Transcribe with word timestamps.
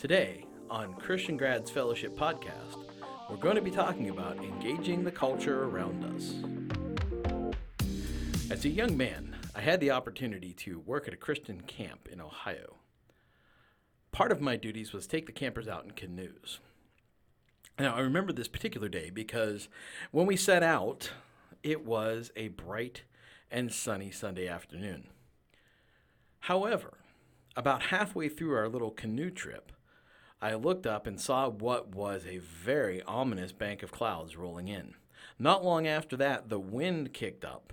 Today, 0.00 0.46
on 0.70 0.94
Christian 0.94 1.36
Grads 1.36 1.70
Fellowship 1.70 2.16
Podcast, 2.16 2.86
we're 3.28 3.36
going 3.36 3.56
to 3.56 3.60
be 3.60 3.70
talking 3.70 4.08
about 4.08 4.38
engaging 4.38 5.04
the 5.04 5.10
culture 5.10 5.64
around 5.64 6.02
us. 6.16 6.36
As 8.50 8.64
a 8.64 8.70
young 8.70 8.96
man, 8.96 9.36
I 9.54 9.60
had 9.60 9.78
the 9.78 9.90
opportunity 9.90 10.54
to 10.54 10.78
work 10.80 11.06
at 11.06 11.12
a 11.12 11.18
Christian 11.18 11.60
camp 11.60 12.08
in 12.10 12.18
Ohio. 12.18 12.76
Part 14.10 14.32
of 14.32 14.40
my 14.40 14.56
duties 14.56 14.94
was 14.94 15.06
take 15.06 15.26
the 15.26 15.32
campers 15.32 15.68
out 15.68 15.84
in 15.84 15.90
canoes. 15.90 16.60
Now, 17.78 17.94
I 17.94 18.00
remember 18.00 18.32
this 18.32 18.48
particular 18.48 18.88
day 18.88 19.10
because 19.10 19.68
when 20.12 20.24
we 20.24 20.34
set 20.34 20.62
out, 20.62 21.10
it 21.62 21.84
was 21.84 22.32
a 22.36 22.48
bright 22.48 23.02
and 23.50 23.70
sunny 23.70 24.10
Sunday 24.10 24.48
afternoon. 24.48 25.08
However, 26.44 26.94
about 27.54 27.82
halfway 27.82 28.30
through 28.30 28.56
our 28.56 28.66
little 28.66 28.92
canoe 28.92 29.30
trip, 29.30 29.72
I 30.42 30.54
looked 30.54 30.86
up 30.86 31.06
and 31.06 31.20
saw 31.20 31.48
what 31.48 31.94
was 31.94 32.24
a 32.26 32.38
very 32.38 33.02
ominous 33.02 33.52
bank 33.52 33.82
of 33.82 33.92
clouds 33.92 34.36
rolling 34.36 34.68
in. 34.68 34.94
Not 35.38 35.64
long 35.64 35.86
after 35.86 36.16
that, 36.16 36.48
the 36.48 36.58
wind 36.58 37.12
kicked 37.12 37.44
up, 37.44 37.72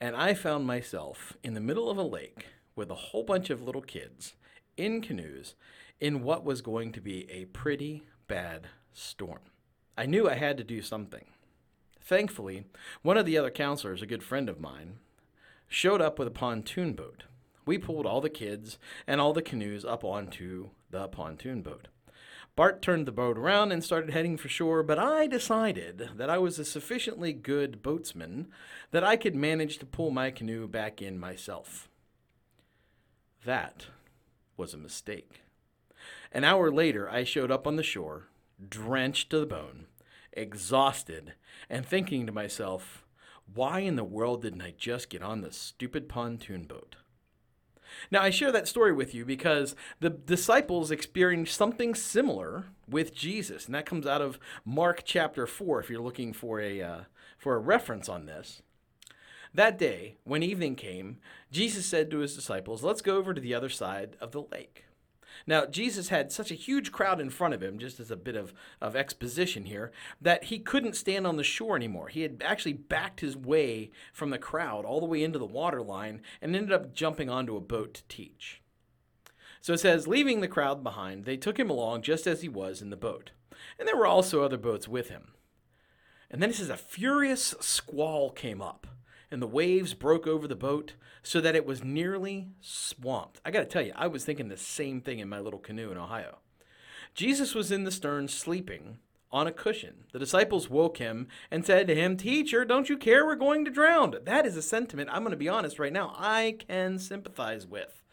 and 0.00 0.16
I 0.16 0.34
found 0.34 0.66
myself 0.66 1.36
in 1.42 1.54
the 1.54 1.60
middle 1.60 1.88
of 1.88 1.98
a 1.98 2.02
lake 2.02 2.46
with 2.74 2.90
a 2.90 2.96
whole 2.96 3.22
bunch 3.22 3.48
of 3.50 3.62
little 3.62 3.82
kids 3.82 4.34
in 4.76 5.00
canoes 5.00 5.54
in 6.00 6.22
what 6.22 6.44
was 6.44 6.62
going 6.62 6.90
to 6.92 7.00
be 7.00 7.30
a 7.30 7.44
pretty 7.46 8.04
bad 8.26 8.68
storm. 8.92 9.40
I 9.96 10.06
knew 10.06 10.28
I 10.28 10.34
had 10.34 10.56
to 10.56 10.64
do 10.64 10.82
something. 10.82 11.26
Thankfully, 12.00 12.64
one 13.02 13.16
of 13.16 13.24
the 13.26 13.38
other 13.38 13.50
counselors, 13.50 14.02
a 14.02 14.06
good 14.06 14.22
friend 14.22 14.48
of 14.48 14.60
mine, 14.60 14.98
showed 15.68 16.00
up 16.00 16.18
with 16.18 16.28
a 16.28 16.32
pontoon 16.32 16.92
boat. 16.92 17.24
We 17.66 17.78
pulled 17.78 18.06
all 18.06 18.20
the 18.20 18.30
kids 18.30 18.78
and 19.06 19.20
all 19.20 19.32
the 19.32 19.42
canoes 19.42 19.84
up 19.84 20.04
onto 20.04 20.70
the 20.90 21.08
pontoon 21.08 21.62
boat. 21.62 21.88
Bart 22.56 22.82
turned 22.82 23.06
the 23.06 23.12
boat 23.12 23.36
around 23.36 23.72
and 23.72 23.82
started 23.82 24.10
heading 24.10 24.36
for 24.36 24.48
shore, 24.48 24.84
but 24.84 24.98
I 24.98 25.26
decided 25.26 26.10
that 26.16 26.30
I 26.30 26.38
was 26.38 26.58
a 26.58 26.64
sufficiently 26.64 27.32
good 27.32 27.82
boatsman 27.82 28.46
that 28.92 29.02
I 29.02 29.16
could 29.16 29.34
manage 29.34 29.78
to 29.78 29.86
pull 29.86 30.12
my 30.12 30.30
canoe 30.30 30.68
back 30.68 31.02
in 31.02 31.18
myself. 31.18 31.88
That 33.44 33.86
was 34.56 34.72
a 34.72 34.78
mistake. 34.78 35.40
An 36.30 36.44
hour 36.44 36.70
later, 36.70 37.10
I 37.10 37.24
showed 37.24 37.50
up 37.50 37.66
on 37.66 37.74
the 37.74 37.82
shore, 37.82 38.28
drenched 38.68 39.30
to 39.30 39.40
the 39.40 39.46
bone, 39.46 39.86
exhausted, 40.32 41.34
and 41.68 41.84
thinking 41.84 42.24
to 42.26 42.32
myself, 42.32 43.04
why 43.52 43.80
in 43.80 43.96
the 43.96 44.04
world 44.04 44.42
didn't 44.42 44.62
I 44.62 44.74
just 44.76 45.10
get 45.10 45.22
on 45.22 45.40
the 45.40 45.52
stupid 45.52 46.08
pontoon 46.08 46.64
boat? 46.64 46.96
Now, 48.10 48.22
I 48.22 48.30
share 48.30 48.52
that 48.52 48.68
story 48.68 48.92
with 48.92 49.14
you 49.14 49.24
because 49.24 49.74
the 50.00 50.10
disciples 50.10 50.90
experienced 50.90 51.56
something 51.56 51.94
similar 51.94 52.66
with 52.88 53.14
Jesus, 53.14 53.66
and 53.66 53.74
that 53.74 53.86
comes 53.86 54.06
out 54.06 54.22
of 54.22 54.38
Mark 54.64 55.02
chapter 55.04 55.46
4 55.46 55.80
if 55.80 55.90
you're 55.90 56.02
looking 56.02 56.32
for 56.32 56.60
a, 56.60 56.82
uh, 56.82 57.00
for 57.38 57.54
a 57.54 57.58
reference 57.58 58.08
on 58.08 58.26
this. 58.26 58.62
That 59.54 59.78
day, 59.78 60.16
when 60.24 60.42
evening 60.42 60.74
came, 60.74 61.18
Jesus 61.52 61.86
said 61.86 62.10
to 62.10 62.18
his 62.18 62.34
disciples, 62.34 62.82
Let's 62.82 63.02
go 63.02 63.16
over 63.16 63.32
to 63.32 63.40
the 63.40 63.54
other 63.54 63.68
side 63.68 64.16
of 64.20 64.32
the 64.32 64.42
lake. 64.42 64.83
Now, 65.46 65.66
Jesus 65.66 66.08
had 66.08 66.32
such 66.32 66.50
a 66.50 66.56
huge 66.56 66.92
crowd 66.92 67.20
in 67.20 67.30
front 67.30 67.54
of 67.54 67.62
him, 67.62 67.78
just 67.78 68.00
as 68.00 68.10
a 68.10 68.16
bit 68.16 68.36
of, 68.36 68.54
of 68.80 68.96
exposition 68.96 69.64
here, 69.64 69.92
that 70.20 70.44
he 70.44 70.58
couldn't 70.58 70.96
stand 70.96 71.26
on 71.26 71.36
the 71.36 71.44
shore 71.44 71.76
anymore. 71.76 72.08
He 72.08 72.22
had 72.22 72.42
actually 72.44 72.72
backed 72.74 73.20
his 73.20 73.36
way 73.36 73.90
from 74.12 74.30
the 74.30 74.38
crowd 74.38 74.84
all 74.84 75.00
the 75.00 75.06
way 75.06 75.22
into 75.22 75.38
the 75.38 75.46
water 75.46 75.82
line 75.82 76.22
and 76.40 76.54
ended 76.54 76.72
up 76.72 76.94
jumping 76.94 77.28
onto 77.28 77.56
a 77.56 77.60
boat 77.60 77.94
to 77.94 78.02
teach. 78.08 78.62
So 79.60 79.72
it 79.72 79.80
says, 79.80 80.06
leaving 80.06 80.40
the 80.40 80.48
crowd 80.48 80.82
behind, 80.82 81.24
they 81.24 81.36
took 81.36 81.58
him 81.58 81.70
along 81.70 82.02
just 82.02 82.26
as 82.26 82.42
he 82.42 82.48
was 82.48 82.82
in 82.82 82.90
the 82.90 82.96
boat. 82.96 83.30
And 83.78 83.88
there 83.88 83.96
were 83.96 84.06
also 84.06 84.42
other 84.42 84.58
boats 84.58 84.86
with 84.86 85.08
him. 85.08 85.28
And 86.30 86.42
then 86.42 86.50
it 86.50 86.56
says, 86.56 86.68
a 86.68 86.76
furious 86.76 87.54
squall 87.60 88.30
came 88.30 88.60
up 88.60 88.86
and 89.34 89.42
the 89.42 89.48
waves 89.48 89.94
broke 89.94 90.28
over 90.28 90.46
the 90.46 90.54
boat 90.54 90.94
so 91.20 91.40
that 91.40 91.56
it 91.56 91.66
was 91.66 91.82
nearly 91.82 92.46
swamped. 92.60 93.40
I 93.44 93.50
got 93.50 93.58
to 93.58 93.66
tell 93.66 93.82
you, 93.82 93.92
I 93.96 94.06
was 94.06 94.24
thinking 94.24 94.48
the 94.48 94.56
same 94.56 95.00
thing 95.00 95.18
in 95.18 95.28
my 95.28 95.40
little 95.40 95.58
canoe 95.58 95.90
in 95.90 95.98
Ohio. 95.98 96.38
Jesus 97.14 97.52
was 97.52 97.72
in 97.72 97.82
the 97.82 97.90
stern 97.90 98.28
sleeping 98.28 98.98
on 99.32 99.48
a 99.48 99.52
cushion. 99.52 100.04
The 100.12 100.20
disciples 100.20 100.70
woke 100.70 100.98
him 100.98 101.26
and 101.50 101.66
said 101.66 101.88
to 101.88 101.96
him, 101.96 102.16
Teacher, 102.16 102.64
don't 102.64 102.88
you 102.88 102.96
care 102.96 103.26
we're 103.26 103.34
going 103.34 103.64
to 103.64 103.72
drown? 103.72 104.14
That 104.24 104.46
is 104.46 104.56
a 104.56 104.62
sentiment, 104.62 105.10
I'm 105.12 105.22
going 105.22 105.32
to 105.32 105.36
be 105.36 105.48
honest 105.48 105.80
right 105.80 105.92
now, 105.92 106.14
I 106.16 106.56
can 106.68 107.00
sympathize 107.00 107.66
with. 107.66 108.04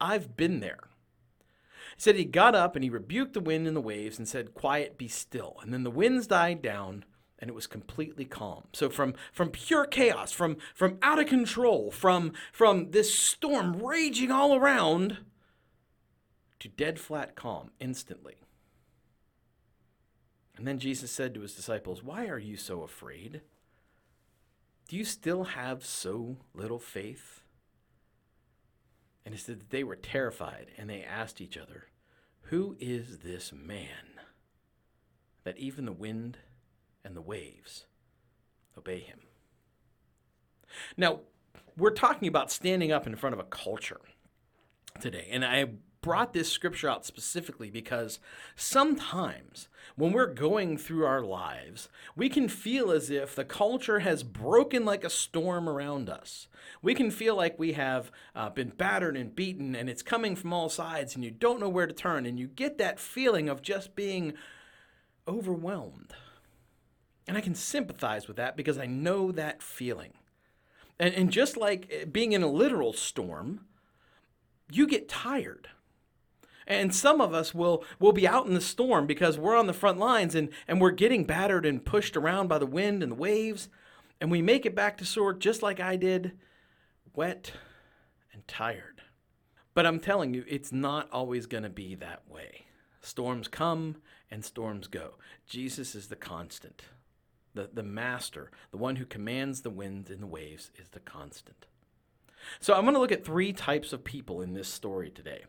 I've 0.00 0.34
been 0.34 0.60
there. 0.60 0.88
He 1.94 2.00
said 2.00 2.16
he 2.16 2.24
got 2.24 2.54
up 2.54 2.74
and 2.74 2.82
he 2.82 2.88
rebuked 2.88 3.34
the 3.34 3.40
wind 3.40 3.66
and 3.66 3.76
the 3.76 3.82
waves 3.82 4.16
and 4.16 4.26
said, 4.26 4.54
Quiet, 4.54 4.96
be 4.96 5.08
still. 5.08 5.58
And 5.60 5.74
then 5.74 5.82
the 5.84 5.90
winds 5.90 6.26
died 6.26 6.62
down 6.62 7.04
and 7.40 7.48
it 7.48 7.54
was 7.54 7.66
completely 7.66 8.24
calm. 8.24 8.64
So 8.72 8.90
from 8.90 9.14
from 9.32 9.50
pure 9.50 9.86
chaos, 9.86 10.32
from 10.32 10.56
from 10.74 10.98
out 11.02 11.18
of 11.18 11.26
control, 11.26 11.90
from 11.90 12.32
from 12.52 12.90
this 12.90 13.14
storm 13.14 13.82
raging 13.82 14.30
all 14.30 14.54
around 14.54 15.18
to 16.58 16.68
dead 16.68 17.00
flat 17.00 17.34
calm 17.34 17.70
instantly. 17.80 18.36
And 20.56 20.66
then 20.66 20.78
Jesus 20.78 21.10
said 21.10 21.32
to 21.34 21.40
his 21.40 21.54
disciples, 21.54 22.02
"Why 22.02 22.26
are 22.26 22.38
you 22.38 22.56
so 22.56 22.82
afraid? 22.82 23.40
Do 24.88 24.96
you 24.96 25.04
still 25.04 25.44
have 25.44 25.84
so 25.84 26.36
little 26.52 26.78
faith?" 26.78 27.42
And 29.24 29.34
it 29.34 29.38
said 29.38 29.60
that 29.60 29.70
they 29.70 29.84
were 29.84 29.96
terrified 29.96 30.72
and 30.76 30.90
they 30.90 31.02
asked 31.02 31.40
each 31.40 31.56
other, 31.56 31.86
"Who 32.42 32.76
is 32.78 33.20
this 33.20 33.52
man 33.52 34.20
that 35.44 35.56
even 35.56 35.86
the 35.86 35.92
wind 35.92 36.38
and 37.04 37.16
the 37.16 37.20
waves 37.20 37.86
obey 38.76 39.00
him. 39.00 39.20
Now, 40.96 41.20
we're 41.76 41.90
talking 41.90 42.28
about 42.28 42.50
standing 42.50 42.92
up 42.92 43.06
in 43.06 43.16
front 43.16 43.34
of 43.34 43.40
a 43.40 43.44
culture 43.44 44.00
today. 45.00 45.28
And 45.30 45.44
I 45.44 45.66
brought 46.02 46.32
this 46.32 46.50
scripture 46.50 46.88
out 46.88 47.04
specifically 47.04 47.70
because 47.70 48.20
sometimes 48.56 49.68
when 49.96 50.12
we're 50.12 50.32
going 50.32 50.78
through 50.78 51.04
our 51.04 51.22
lives, 51.22 51.88
we 52.16 52.28
can 52.28 52.48
feel 52.48 52.90
as 52.90 53.10
if 53.10 53.34
the 53.34 53.44
culture 53.44 53.98
has 54.00 54.22
broken 54.22 54.84
like 54.84 55.04
a 55.04 55.10
storm 55.10 55.68
around 55.68 56.08
us. 56.08 56.48
We 56.80 56.94
can 56.94 57.10
feel 57.10 57.36
like 57.36 57.58
we 57.58 57.72
have 57.72 58.10
uh, 58.34 58.48
been 58.50 58.70
battered 58.70 59.16
and 59.16 59.34
beaten 59.34 59.74
and 59.74 59.90
it's 59.90 60.02
coming 60.02 60.36
from 60.36 60.52
all 60.52 60.70
sides 60.70 61.14
and 61.14 61.24
you 61.24 61.30
don't 61.30 61.60
know 61.60 61.68
where 61.68 61.86
to 61.86 61.92
turn 61.92 62.24
and 62.24 62.38
you 62.38 62.46
get 62.46 62.78
that 62.78 62.98
feeling 62.98 63.48
of 63.48 63.60
just 63.60 63.94
being 63.94 64.32
overwhelmed. 65.28 66.14
And 67.30 67.38
I 67.38 67.42
can 67.42 67.54
sympathize 67.54 68.26
with 68.26 68.38
that 68.38 68.56
because 68.56 68.76
I 68.76 68.86
know 68.86 69.30
that 69.30 69.62
feeling. 69.62 70.14
And, 70.98 71.14
and 71.14 71.30
just 71.30 71.56
like 71.56 71.86
eh, 71.88 72.04
being 72.04 72.32
in 72.32 72.42
a 72.42 72.50
literal 72.50 72.92
storm, 72.92 73.66
you 74.68 74.84
get 74.84 75.08
tired. 75.08 75.68
And 76.66 76.92
some 76.92 77.20
of 77.20 77.32
us 77.32 77.54
will, 77.54 77.84
will 78.00 78.10
be 78.10 78.26
out 78.26 78.48
in 78.48 78.54
the 78.54 78.60
storm 78.60 79.06
because 79.06 79.38
we're 79.38 79.56
on 79.56 79.68
the 79.68 79.72
front 79.72 80.00
lines 80.00 80.34
and, 80.34 80.48
and 80.66 80.80
we're 80.80 80.90
getting 80.90 81.22
battered 81.22 81.64
and 81.64 81.84
pushed 81.84 82.16
around 82.16 82.48
by 82.48 82.58
the 82.58 82.66
wind 82.66 83.00
and 83.00 83.12
the 83.12 83.16
waves. 83.16 83.68
And 84.20 84.28
we 84.28 84.42
make 84.42 84.66
it 84.66 84.74
back 84.74 84.98
to 84.98 85.04
shore 85.04 85.32
just 85.32 85.62
like 85.62 85.78
I 85.78 85.94
did, 85.94 86.32
wet 87.14 87.52
and 88.32 88.42
tired. 88.48 89.02
But 89.72 89.86
I'm 89.86 90.00
telling 90.00 90.34
you, 90.34 90.44
it's 90.48 90.72
not 90.72 91.08
always 91.12 91.46
going 91.46 91.62
to 91.62 91.70
be 91.70 91.94
that 91.94 92.28
way. 92.28 92.64
Storms 93.00 93.46
come 93.46 93.98
and 94.32 94.44
storms 94.44 94.88
go. 94.88 95.14
Jesus 95.46 95.94
is 95.94 96.08
the 96.08 96.16
constant. 96.16 96.82
The, 97.54 97.68
the 97.72 97.82
master, 97.82 98.50
the 98.70 98.76
one 98.76 98.96
who 98.96 99.04
commands 99.04 99.62
the 99.62 99.70
winds 99.70 100.10
and 100.10 100.22
the 100.22 100.26
waves, 100.26 100.70
is 100.76 100.88
the 100.90 101.00
constant. 101.00 101.66
So 102.60 102.74
I'm 102.74 102.82
going 102.82 102.94
to 102.94 103.00
look 103.00 103.12
at 103.12 103.24
three 103.24 103.52
types 103.52 103.92
of 103.92 104.04
people 104.04 104.40
in 104.40 104.54
this 104.54 104.68
story 104.68 105.10
today. 105.10 105.44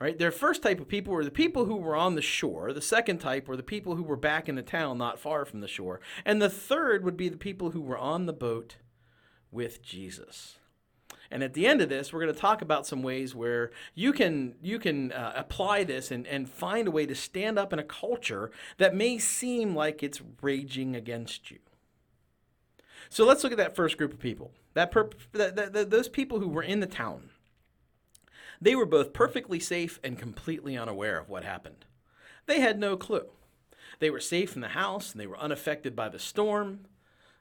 All 0.00 0.06
right, 0.06 0.18
their 0.18 0.30
first 0.30 0.62
type 0.62 0.80
of 0.80 0.88
people 0.88 1.12
were 1.12 1.24
the 1.24 1.30
people 1.30 1.66
who 1.66 1.76
were 1.76 1.96
on 1.96 2.14
the 2.14 2.22
shore. 2.22 2.72
The 2.72 2.80
second 2.80 3.18
type 3.18 3.46
were 3.46 3.56
the 3.56 3.62
people 3.62 3.96
who 3.96 4.02
were 4.02 4.16
back 4.16 4.48
in 4.48 4.54
the 4.54 4.62
town 4.62 4.96
not 4.96 5.18
far 5.18 5.44
from 5.44 5.60
the 5.60 5.68
shore. 5.68 6.00
And 6.24 6.40
the 6.40 6.48
third 6.48 7.04
would 7.04 7.16
be 7.16 7.28
the 7.28 7.36
people 7.36 7.72
who 7.72 7.82
were 7.82 7.98
on 7.98 8.24
the 8.24 8.32
boat 8.32 8.76
with 9.50 9.82
Jesus. 9.82 10.56
And 11.30 11.44
at 11.44 11.54
the 11.54 11.66
end 11.66 11.80
of 11.80 11.88
this, 11.88 12.12
we're 12.12 12.20
going 12.20 12.34
to 12.34 12.40
talk 12.40 12.60
about 12.60 12.86
some 12.86 13.02
ways 13.02 13.34
where 13.34 13.70
you 13.94 14.12
can 14.12 14.56
you 14.60 14.78
can 14.78 15.12
uh, 15.12 15.32
apply 15.36 15.84
this 15.84 16.10
and, 16.10 16.26
and 16.26 16.48
find 16.48 16.88
a 16.88 16.90
way 16.90 17.06
to 17.06 17.14
stand 17.14 17.58
up 17.58 17.72
in 17.72 17.78
a 17.78 17.84
culture 17.84 18.50
that 18.78 18.94
may 18.94 19.18
seem 19.18 19.74
like 19.74 20.02
it's 20.02 20.20
raging 20.42 20.96
against 20.96 21.50
you. 21.50 21.58
So 23.08 23.24
let's 23.24 23.42
look 23.42 23.52
at 23.52 23.58
that 23.58 23.76
first 23.76 23.96
group 23.96 24.12
of 24.12 24.18
people. 24.18 24.52
That, 24.74 24.90
per- 24.90 25.10
that, 25.32 25.56
that, 25.56 25.72
that 25.72 25.90
those 25.90 26.08
people 26.08 26.38
who 26.40 26.48
were 26.48 26.62
in 26.62 26.80
the 26.80 26.86
town. 26.86 27.30
They 28.60 28.74
were 28.74 28.86
both 28.86 29.12
perfectly 29.12 29.58
safe 29.58 29.98
and 30.04 30.18
completely 30.18 30.76
unaware 30.76 31.18
of 31.18 31.28
what 31.28 31.44
happened. 31.44 31.86
They 32.46 32.60
had 32.60 32.78
no 32.78 32.96
clue. 32.96 33.26
They 34.00 34.10
were 34.10 34.20
safe 34.20 34.54
in 34.54 34.60
the 34.60 34.68
house 34.68 35.12
and 35.12 35.20
they 35.20 35.26
were 35.26 35.38
unaffected 35.38 35.96
by 35.96 36.08
the 36.08 36.18
storm. 36.18 36.80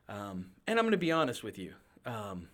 Um, 0.08 0.52
and 0.66 0.80
I'm 0.80 0.86
going 0.86 0.92
to 0.92 0.98
be 0.98 1.12
honest 1.12 1.44
with 1.44 1.60
you. 1.60 1.74
Um, 2.06 2.48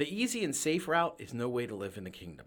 the 0.00 0.12
easy 0.12 0.42
and 0.42 0.56
safe 0.56 0.88
route 0.88 1.14
is 1.18 1.34
no 1.34 1.46
way 1.46 1.66
to 1.66 1.74
live 1.74 1.98
in 1.98 2.04
the 2.04 2.10
kingdom. 2.10 2.46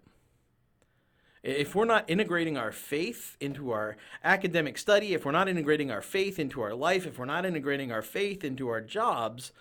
If 1.44 1.76
we're 1.76 1.84
not 1.84 2.10
integrating 2.10 2.58
our 2.58 2.72
faith 2.72 3.36
into 3.38 3.70
our 3.70 3.96
academic 4.24 4.76
study, 4.76 5.14
if 5.14 5.24
we're 5.24 5.30
not 5.30 5.48
integrating 5.48 5.88
our 5.92 6.02
faith 6.02 6.40
into 6.40 6.60
our 6.62 6.74
life, 6.74 7.06
if 7.06 7.16
we're 7.16 7.26
not 7.26 7.46
integrating 7.46 7.92
our 7.92 8.02
faith 8.02 8.42
into 8.42 8.68
our 8.68 8.80
jobs, 8.80 9.52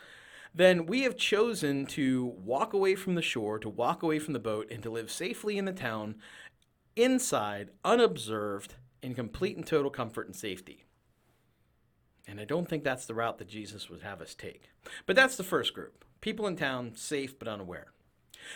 then 0.56 0.88
we 0.88 1.04
have 1.04 1.18
chosen 1.18 1.86
to 1.86 2.34
walk 2.44 2.74
away 2.74 2.96
from 2.96 3.14
the 3.14 3.22
shore, 3.22 3.60
to 3.60 3.70
walk 3.70 4.02
away 4.02 4.18
from 4.18 4.34
the 4.34 4.40
boat, 4.40 4.72
and 4.72 4.82
to 4.82 4.90
live 4.90 5.12
safely 5.12 5.60
in 5.60 5.66
the 5.66 5.72
town, 5.72 6.16
inside, 6.96 7.70
unobserved, 7.86 8.74
in 9.04 9.14
complete 9.14 9.56
and 9.56 9.68
total 9.68 9.92
comfort 9.92 10.26
and 10.26 10.36
safety. 10.36 10.86
And 12.28 12.40
I 12.40 12.46
don't 12.46 12.68
think 12.68 12.84
that's 12.84 13.06
the 13.06 13.14
route 13.14 13.38
that 13.38 13.50
Jesus 13.50 13.88
would 13.92 14.02
have 14.02 14.20
us 14.20 14.34
take. 14.34 14.70
But 15.06 15.16
that's 15.16 15.36
the 15.36 15.44
first 15.44 15.76
group 15.76 16.04
people 16.24 16.48
in 16.48 16.56
town, 16.56 16.94
safe 16.96 17.38
but 17.38 17.50
unaware. 17.50 17.88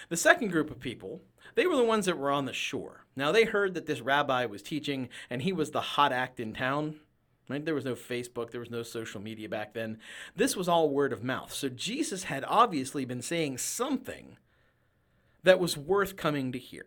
The 0.07 0.17
second 0.17 0.51
group 0.51 0.71
of 0.71 0.79
people, 0.79 1.21
they 1.55 1.67
were 1.67 1.75
the 1.75 1.83
ones 1.83 2.05
that 2.05 2.17
were 2.17 2.31
on 2.31 2.45
the 2.45 2.53
shore. 2.53 3.05
Now, 3.15 3.33
they 3.33 3.43
heard 3.43 3.73
that 3.73 3.85
this 3.85 3.99
rabbi 3.99 4.45
was 4.45 4.61
teaching 4.61 5.09
and 5.29 5.41
he 5.41 5.51
was 5.51 5.71
the 5.71 5.81
hot 5.81 6.13
act 6.13 6.39
in 6.39 6.53
town. 6.53 6.95
Right? 7.49 7.63
There 7.63 7.75
was 7.75 7.85
no 7.85 7.95
Facebook, 7.95 8.51
there 8.51 8.59
was 8.59 8.71
no 8.71 8.83
social 8.83 9.21
media 9.21 9.47
back 9.47 9.73
then. 9.73 9.99
This 10.35 10.55
was 10.55 10.67
all 10.67 10.89
word 10.89 11.13
of 11.13 11.23
mouth. 11.23 11.53
So 11.53 11.69
Jesus 11.69 12.23
had 12.23 12.43
obviously 12.47 13.05
been 13.05 13.21
saying 13.21 13.57
something 13.57 14.37
that 15.43 15.59
was 15.59 15.77
worth 15.77 16.17
coming 16.17 16.51
to 16.51 16.59
hear. 16.59 16.85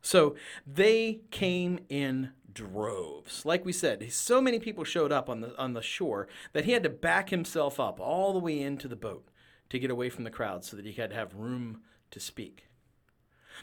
So 0.00 0.36
they 0.66 1.20
came 1.30 1.80
in 1.88 2.30
droves. 2.52 3.44
Like 3.44 3.64
we 3.64 3.72
said, 3.72 4.12
so 4.12 4.40
many 4.40 4.58
people 4.58 4.84
showed 4.84 5.10
up 5.10 5.28
on 5.28 5.40
the 5.40 5.58
on 5.58 5.72
the 5.72 5.82
shore 5.82 6.28
that 6.52 6.64
he 6.64 6.72
had 6.72 6.82
to 6.82 6.90
back 6.90 7.30
himself 7.30 7.80
up 7.80 7.98
all 7.98 8.32
the 8.32 8.38
way 8.38 8.60
into 8.60 8.86
the 8.86 8.96
boat 8.96 9.26
to 9.72 9.78
get 9.78 9.90
away 9.90 10.10
from 10.10 10.24
the 10.24 10.30
crowd 10.30 10.64
so 10.64 10.76
that 10.76 10.84
he 10.84 10.92
could 10.92 11.12
have 11.12 11.34
room 11.34 11.80
to 12.10 12.20
speak. 12.20 12.66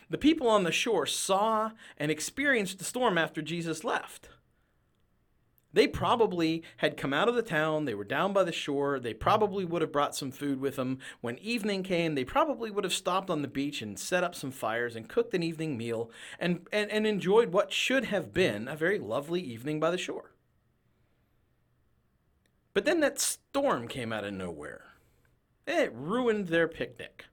The 0.10 0.18
people 0.18 0.48
on 0.48 0.64
the 0.64 0.72
shore 0.72 1.06
saw 1.06 1.72
and 1.98 2.10
experienced 2.10 2.80
the 2.80 2.84
storm 2.84 3.16
after 3.16 3.44
Jesus 3.44 3.84
left. 3.84 4.30
They 5.72 5.86
probably 5.86 6.64
had 6.78 6.98
come 6.98 7.14
out 7.14 7.30
of 7.30 7.36
the 7.36 7.44
town, 7.44 7.86
they 7.86 7.94
were 7.94 8.04
down 8.04 8.34
by 8.34 8.44
the 8.44 8.52
shore, 8.52 9.00
they 9.00 9.14
probably 9.14 9.66
would 9.66 9.84
have 9.84 9.92
brought 9.92 10.16
some 10.16 10.32
food 10.32 10.60
with 10.60 10.78
them. 10.78 10.98
When 11.22 11.38
evening 11.38 11.84
came, 11.84 12.16
they 12.16 12.26
probably 12.26 12.72
would 12.72 12.84
have 12.84 12.94
stopped 12.94 13.30
on 13.30 13.44
the 13.44 13.48
beach 13.48 13.84
and 13.84 14.00
set 14.00 14.24
up 14.24 14.34
some 14.34 14.50
fires 14.50 14.96
and 14.96 15.08
cooked 15.08 15.36
an 15.36 15.44
evening 15.44 15.78
meal 15.78 16.10
and, 16.40 16.66
and, 16.74 16.90
and 16.90 17.06
enjoyed 17.06 17.54
what 17.54 17.72
should 17.72 18.06
have 18.06 18.34
been 18.34 18.68
a 18.68 18.76
very 18.76 18.98
lovely 18.98 19.42
evening 19.42 19.80
by 19.80 19.92
the 19.92 19.98
shore. 20.00 20.32
But 22.74 22.86
then 22.86 23.00
that 23.02 23.20
storm 23.20 23.88
came 23.88 24.12
out 24.12 24.24
of 24.24 24.34
nowhere. 24.34 24.89
It 25.70 25.94
ruined 25.94 26.48
their 26.48 26.68
picnic. 26.68 27.26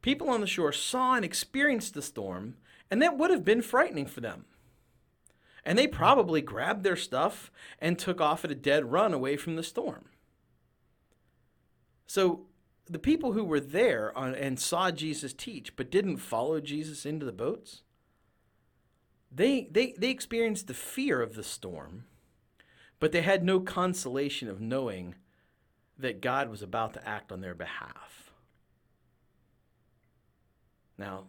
People 0.00 0.30
on 0.30 0.40
the 0.40 0.46
shore 0.46 0.72
saw 0.72 1.14
and 1.14 1.26
experienced 1.26 1.92
the 1.92 2.00
storm, 2.00 2.54
and 2.90 3.02
that 3.02 3.18
would 3.18 3.30
have 3.30 3.44
been 3.44 3.60
frightening 3.60 4.06
for 4.06 4.22
them. 4.22 4.46
And 5.62 5.78
they 5.78 5.86
probably 5.86 6.40
grabbed 6.40 6.84
their 6.84 6.96
stuff 6.96 7.52
and 7.82 7.98
took 7.98 8.18
off 8.18 8.46
at 8.46 8.50
a 8.50 8.54
dead 8.54 8.90
run 8.90 9.12
away 9.12 9.36
from 9.36 9.56
the 9.56 9.62
storm. 9.62 10.06
So 12.06 12.46
the 12.86 12.98
people 12.98 13.32
who 13.32 13.44
were 13.44 13.60
there 13.60 14.16
on, 14.16 14.34
and 14.34 14.58
saw 14.58 14.90
Jesus 14.90 15.34
teach 15.34 15.76
but 15.76 15.90
didn't 15.90 16.16
follow 16.16 16.60
Jesus 16.60 17.04
into 17.04 17.26
the 17.26 17.32
boats, 17.32 17.82
they, 19.30 19.68
they, 19.70 19.92
they 19.98 20.08
experienced 20.08 20.66
the 20.66 20.72
fear 20.72 21.20
of 21.20 21.34
the 21.34 21.42
storm, 21.42 22.04
but 23.00 23.12
they 23.12 23.20
had 23.20 23.44
no 23.44 23.60
consolation 23.60 24.48
of 24.48 24.62
knowing 24.62 25.16
that 25.98 26.20
God 26.20 26.48
was 26.50 26.62
about 26.62 26.94
to 26.94 27.08
act 27.08 27.32
on 27.32 27.40
their 27.40 27.54
behalf. 27.54 28.30
Now, 30.98 31.24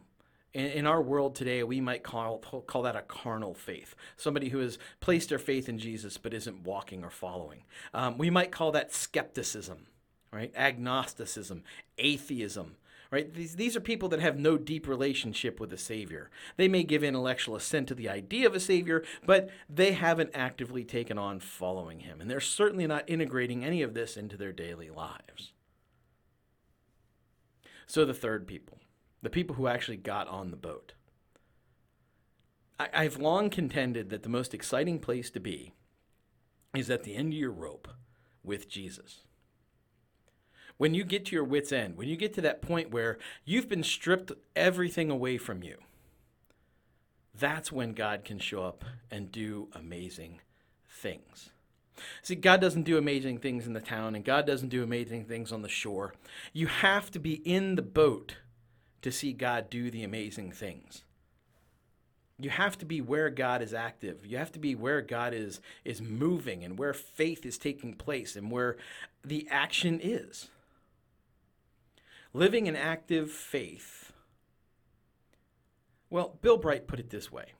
in, 0.53 0.87
our 0.87 1.01
world 1.01 1.35
today, 1.35 1.61
we 1.63 1.81
might 1.81 2.03
call, 2.03 2.39
call 2.39 2.81
that 2.83 2.95
a 2.95 3.01
carnal 3.01 3.53
faith. 3.53 3.95
Somebody 4.15 4.49
who 4.49 4.59
has 4.59 4.79
placed 4.99 5.29
their 5.29 5.39
faith 5.39 5.69
in 5.69 5.77
Jesus 5.77 6.17
but 6.17 6.33
isn't 6.33 6.63
walking 6.63 7.03
or 7.03 7.09
following. 7.09 7.63
Um, 7.93 8.17
we 8.17 8.29
might 8.29 8.51
call 8.51 8.71
that 8.71 8.93
skepticism, 8.93 9.85
right? 10.31 10.51
Agnosticism, 10.55 11.63
atheism. 11.97 12.77
Right? 13.09 13.33
These, 13.33 13.55
these 13.55 13.75
are 13.75 13.81
people 13.81 14.09
that 14.09 14.19
have 14.19 14.37
no 14.37 14.57
deep 14.57 14.87
relationship 14.87 15.59
with 15.59 15.69
the 15.69 15.77
Savior. 15.77 16.29
They 16.57 16.67
may 16.67 16.83
give 16.83 17.03
intellectual 17.03 17.55
assent 17.55 17.87
to 17.87 17.95
the 17.95 18.09
idea 18.09 18.47
of 18.47 18.55
a 18.55 18.59
Savior, 18.59 19.03
but 19.25 19.49
they 19.69 19.93
haven't 19.93 20.31
actively 20.33 20.83
taken 20.83 21.17
on 21.17 21.39
following 21.39 22.01
Him. 22.01 22.19
And 22.19 22.29
they're 22.29 22.39
certainly 22.41 22.85
not 22.85 23.09
integrating 23.09 23.63
any 23.63 23.81
of 23.81 23.93
this 23.93 24.17
into 24.17 24.35
their 24.35 24.51
daily 24.51 24.89
lives. 24.89 25.53
So, 27.85 28.03
the 28.03 28.13
third 28.13 28.47
people 28.47 28.79
the 29.21 29.29
people 29.29 29.55
who 29.55 29.67
actually 29.67 29.97
got 29.97 30.27
on 30.27 30.51
the 30.51 30.57
boat. 30.57 30.93
I, 32.79 32.87
I've 32.93 33.17
long 33.17 33.49
contended 33.49 34.09
that 34.09 34.23
the 34.23 34.29
most 34.29 34.53
exciting 34.53 34.99
place 34.99 35.29
to 35.31 35.39
be 35.39 35.73
is 36.75 36.89
at 36.89 37.03
the 37.03 37.15
end 37.15 37.33
of 37.33 37.39
your 37.39 37.51
rope 37.51 37.87
with 38.43 38.69
Jesus. 38.69 39.21
When 40.77 40.93
you 40.93 41.03
get 41.03 41.25
to 41.25 41.35
your 41.35 41.43
wits' 41.43 41.71
end, 41.71 41.97
when 41.97 42.07
you 42.07 42.15
get 42.15 42.33
to 42.35 42.41
that 42.41 42.61
point 42.61 42.91
where 42.91 43.17
you've 43.45 43.67
been 43.67 43.83
stripped 43.83 44.31
everything 44.55 45.09
away 45.09 45.37
from 45.37 45.63
you, 45.63 45.77
that's 47.33 47.71
when 47.71 47.93
God 47.93 48.23
can 48.23 48.39
show 48.39 48.63
up 48.63 48.83
and 49.09 49.31
do 49.31 49.69
amazing 49.73 50.41
things. 50.89 51.51
See, 52.21 52.35
God 52.35 52.61
doesn't 52.61 52.83
do 52.83 52.97
amazing 52.97 53.39
things 53.39 53.65
in 53.65 53.73
the 53.73 53.81
town, 53.81 54.15
and 54.15 54.23
God 54.23 54.45
doesn't 54.45 54.69
do 54.69 54.83
amazing 54.83 55.25
things 55.25 55.51
on 55.51 55.63
the 55.63 55.69
shore. 55.69 56.13
You 56.53 56.67
have 56.67 57.09
to 57.11 57.19
be 57.19 57.33
in 57.33 57.75
the 57.75 57.81
boat 57.81 58.35
to 59.01 59.11
see 59.11 59.33
God 59.33 59.69
do 59.69 59.89
the 59.89 60.03
amazing 60.03 60.51
things. 60.51 61.03
You 62.39 62.51
have 62.51 62.77
to 62.79 62.85
be 62.85 63.01
where 63.01 63.31
God 63.31 63.63
is 63.63 63.73
active. 63.73 64.25
You 64.25 64.37
have 64.37 64.51
to 64.51 64.59
be 64.59 64.75
where 64.75 65.01
God 65.01 65.33
is 65.33 65.59
is 65.83 66.01
moving 66.01 66.63
and 66.63 66.77
where 66.77 66.93
faith 66.93 67.45
is 67.47 67.57
taking 67.57 67.95
place 67.95 68.35
and 68.35 68.51
where 68.51 68.77
the 69.25 69.47
action 69.49 69.99
is. 70.01 70.49
Living 72.37 72.67
an 72.67 72.75
active 72.75 73.31
faith. 73.31 74.13
Well, 76.11 76.37
Bill 76.39 76.59
Bright 76.59 76.85
put 76.85 76.99
it 76.99 77.09
this 77.09 77.31
way. 77.31 77.53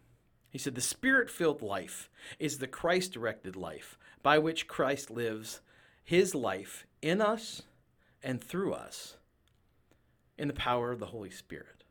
He 0.51 0.59
said, 0.59 0.75
The 0.75 0.81
spirit 0.81 1.31
filled 1.31 1.63
life 1.63 2.11
is 2.37 2.59
the 2.59 2.67
Christ 2.67 3.11
directed 3.11 3.55
life 3.55 3.97
by 4.21 4.37
which 4.37 4.67
Christ 4.67 5.09
lives 5.09 5.61
his 6.03 6.35
life 6.35 6.85
in 7.01 7.23
us 7.23 7.63
and 8.21 8.39
through 8.39 8.75
us 8.75 9.17
in 10.37 10.47
the 10.47 10.53
power 10.53 10.91
of 10.91 10.99
the 10.99 11.07
Holy 11.07 11.31
Spirit. 11.31 11.83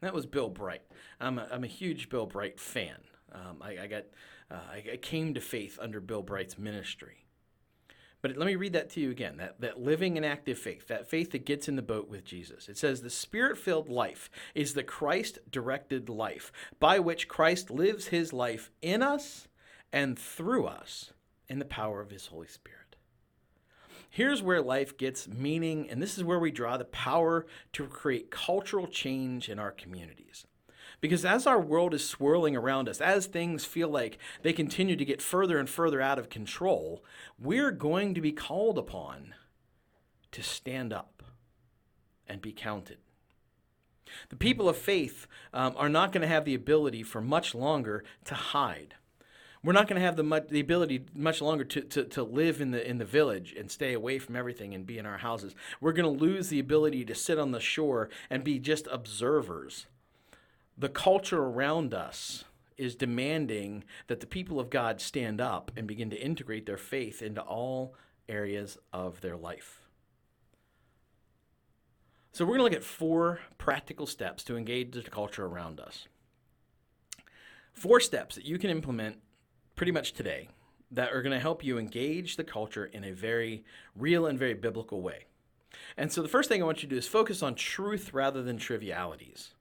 That 0.00 0.14
was 0.14 0.24
Bill 0.24 0.48
Bright. 0.48 0.82
I'm 1.20 1.40
a, 1.40 1.48
I'm 1.50 1.64
a 1.64 1.66
huge 1.66 2.08
Bill 2.08 2.26
Bright 2.26 2.60
fan. 2.60 2.98
Um, 3.32 3.56
I, 3.60 3.78
I, 3.82 3.86
got 3.88 4.04
uh, 4.48 4.60
I, 4.70 4.84
I 4.92 4.96
came 4.98 5.34
to 5.34 5.40
faith 5.40 5.76
under 5.82 5.98
Bill 6.00 6.22
Bright's 6.22 6.56
ministry. 6.56 7.24
But 8.28 8.36
let 8.36 8.44
me 8.44 8.56
read 8.56 8.74
that 8.74 8.90
to 8.90 9.00
you 9.00 9.10
again 9.10 9.38
that, 9.38 9.58
that 9.62 9.80
living 9.80 10.18
and 10.18 10.26
active 10.26 10.58
faith, 10.58 10.88
that 10.88 11.08
faith 11.08 11.30
that 11.30 11.46
gets 11.46 11.66
in 11.66 11.76
the 11.76 11.82
boat 11.82 12.10
with 12.10 12.26
Jesus. 12.26 12.68
It 12.68 12.76
says, 12.76 13.00
The 13.00 13.08
spirit 13.08 13.56
filled 13.56 13.88
life 13.88 14.28
is 14.54 14.74
the 14.74 14.82
Christ 14.82 15.38
directed 15.50 16.10
life 16.10 16.52
by 16.78 16.98
which 16.98 17.26
Christ 17.26 17.70
lives 17.70 18.08
his 18.08 18.34
life 18.34 18.70
in 18.82 19.02
us 19.02 19.48
and 19.94 20.18
through 20.18 20.66
us 20.66 21.14
in 21.48 21.58
the 21.58 21.64
power 21.64 22.02
of 22.02 22.10
his 22.10 22.26
Holy 22.26 22.48
Spirit. 22.48 22.96
Here's 24.10 24.42
where 24.42 24.60
life 24.60 24.98
gets 24.98 25.26
meaning, 25.26 25.88
and 25.88 26.02
this 26.02 26.18
is 26.18 26.24
where 26.24 26.38
we 26.38 26.50
draw 26.50 26.76
the 26.76 26.84
power 26.84 27.46
to 27.72 27.86
create 27.86 28.30
cultural 28.30 28.86
change 28.86 29.48
in 29.48 29.58
our 29.58 29.72
communities. 29.72 30.46
Because 31.00 31.24
as 31.24 31.46
our 31.46 31.60
world 31.60 31.94
is 31.94 32.08
swirling 32.08 32.56
around 32.56 32.88
us, 32.88 33.00
as 33.00 33.26
things 33.26 33.64
feel 33.64 33.88
like 33.88 34.18
they 34.42 34.52
continue 34.52 34.96
to 34.96 35.04
get 35.04 35.22
further 35.22 35.58
and 35.58 35.70
further 35.70 36.00
out 36.00 36.18
of 36.18 36.28
control, 36.28 37.04
we're 37.38 37.70
going 37.70 38.14
to 38.14 38.20
be 38.20 38.32
called 38.32 38.78
upon 38.78 39.34
to 40.32 40.42
stand 40.42 40.92
up 40.92 41.22
and 42.26 42.42
be 42.42 42.52
counted. 42.52 42.98
The 44.30 44.36
people 44.36 44.68
of 44.68 44.76
faith 44.76 45.26
um, 45.52 45.74
are 45.76 45.88
not 45.88 46.12
going 46.12 46.22
to 46.22 46.28
have 46.28 46.44
the 46.44 46.54
ability 46.54 47.02
for 47.02 47.20
much 47.20 47.54
longer 47.54 48.04
to 48.24 48.34
hide. 48.34 48.94
We're 49.62 49.72
not 49.72 49.88
going 49.88 50.00
to 50.00 50.06
have 50.06 50.16
the, 50.16 50.22
much, 50.22 50.48
the 50.48 50.60
ability 50.60 51.06
much 51.14 51.42
longer 51.42 51.64
to, 51.64 51.80
to, 51.82 52.04
to 52.04 52.22
live 52.22 52.60
in 52.60 52.70
the, 52.70 52.88
in 52.88 52.98
the 52.98 53.04
village 53.04 53.54
and 53.58 53.70
stay 53.70 53.92
away 53.92 54.18
from 54.18 54.36
everything 54.36 54.72
and 54.72 54.86
be 54.86 54.98
in 54.98 55.06
our 55.06 55.18
houses. 55.18 55.54
We're 55.80 55.92
going 55.92 56.18
to 56.18 56.24
lose 56.24 56.48
the 56.48 56.60
ability 56.60 57.04
to 57.06 57.14
sit 57.14 57.38
on 57.38 57.50
the 57.50 57.60
shore 57.60 58.08
and 58.30 58.44
be 58.44 58.58
just 58.58 58.86
observers. 58.90 59.86
The 60.78 60.88
culture 60.88 61.42
around 61.42 61.92
us 61.92 62.44
is 62.76 62.94
demanding 62.94 63.82
that 64.06 64.20
the 64.20 64.26
people 64.26 64.60
of 64.60 64.70
God 64.70 65.00
stand 65.00 65.40
up 65.40 65.72
and 65.76 65.88
begin 65.88 66.08
to 66.10 66.16
integrate 66.16 66.66
their 66.66 66.76
faith 66.76 67.20
into 67.20 67.40
all 67.40 67.96
areas 68.28 68.78
of 68.92 69.20
their 69.20 69.36
life. 69.36 69.80
So, 72.30 72.44
we're 72.44 72.58
going 72.58 72.70
to 72.70 72.76
look 72.76 72.84
at 72.84 72.84
four 72.84 73.40
practical 73.58 74.06
steps 74.06 74.44
to 74.44 74.56
engage 74.56 74.92
the 74.92 75.02
culture 75.02 75.46
around 75.46 75.80
us. 75.80 76.06
Four 77.72 77.98
steps 77.98 78.36
that 78.36 78.44
you 78.44 78.58
can 78.58 78.70
implement 78.70 79.18
pretty 79.74 79.90
much 79.90 80.12
today 80.12 80.48
that 80.92 81.12
are 81.12 81.22
going 81.22 81.34
to 81.34 81.40
help 81.40 81.64
you 81.64 81.78
engage 81.78 82.36
the 82.36 82.44
culture 82.44 82.84
in 82.84 83.02
a 83.02 83.12
very 83.12 83.64
real 83.96 84.26
and 84.26 84.38
very 84.38 84.54
biblical 84.54 85.02
way. 85.02 85.24
And 85.96 86.12
so 86.12 86.22
the 86.22 86.28
first 86.28 86.48
thing 86.48 86.62
I 86.62 86.66
want 86.66 86.82
you 86.82 86.88
to 86.88 86.94
do 86.94 86.98
is 86.98 87.08
focus 87.08 87.42
on 87.42 87.56
truth 87.56 88.12
rather 88.12 88.42
than 88.42 88.58
trivialities. 88.58 89.54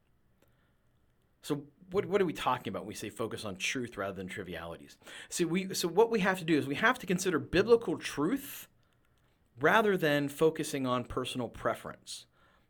So 1.48 1.64
what, 1.92 2.06
what 2.06 2.22
are 2.22 2.26
we 2.26 2.34
talking 2.34 2.72
about 2.72 2.82
when 2.82 2.90
we 2.90 2.94
say 2.94 3.10
focus 3.10 3.46
on 3.46 3.56
truth 3.56 3.96
rather 3.96 4.14
than 4.14 4.28
trivialities? 4.28 4.98
So 5.30 5.48
we 5.48 5.74
so 5.74 5.88
what 5.88 6.12
we 6.12 6.20
have 6.20 6.40
to 6.40 6.44
do 6.44 6.58
is 6.58 6.68
we 6.68 6.76
have 6.76 7.00
to 7.00 7.06
consider 7.06 7.40
biblical 7.40 7.98
truth 7.98 8.68
rather 9.58 9.96
than 9.96 10.28
focusing 10.28 10.86
on 10.86 11.06
personal 11.06 11.48
preference 11.48 12.26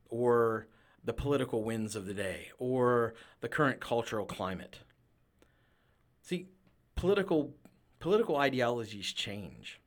or 0.09 0.67
the 1.03 1.11
political 1.11 1.63
winds 1.63 1.95
of 1.95 2.05
the 2.05 2.13
day 2.13 2.51
or 2.59 3.15
the 3.41 3.49
current 3.49 3.79
cultural 3.79 4.27
climate. 4.27 4.81
See, 6.21 6.49
political 6.95 7.55
political 7.99 8.37
ideologies 8.37 9.11
change. 9.11 9.81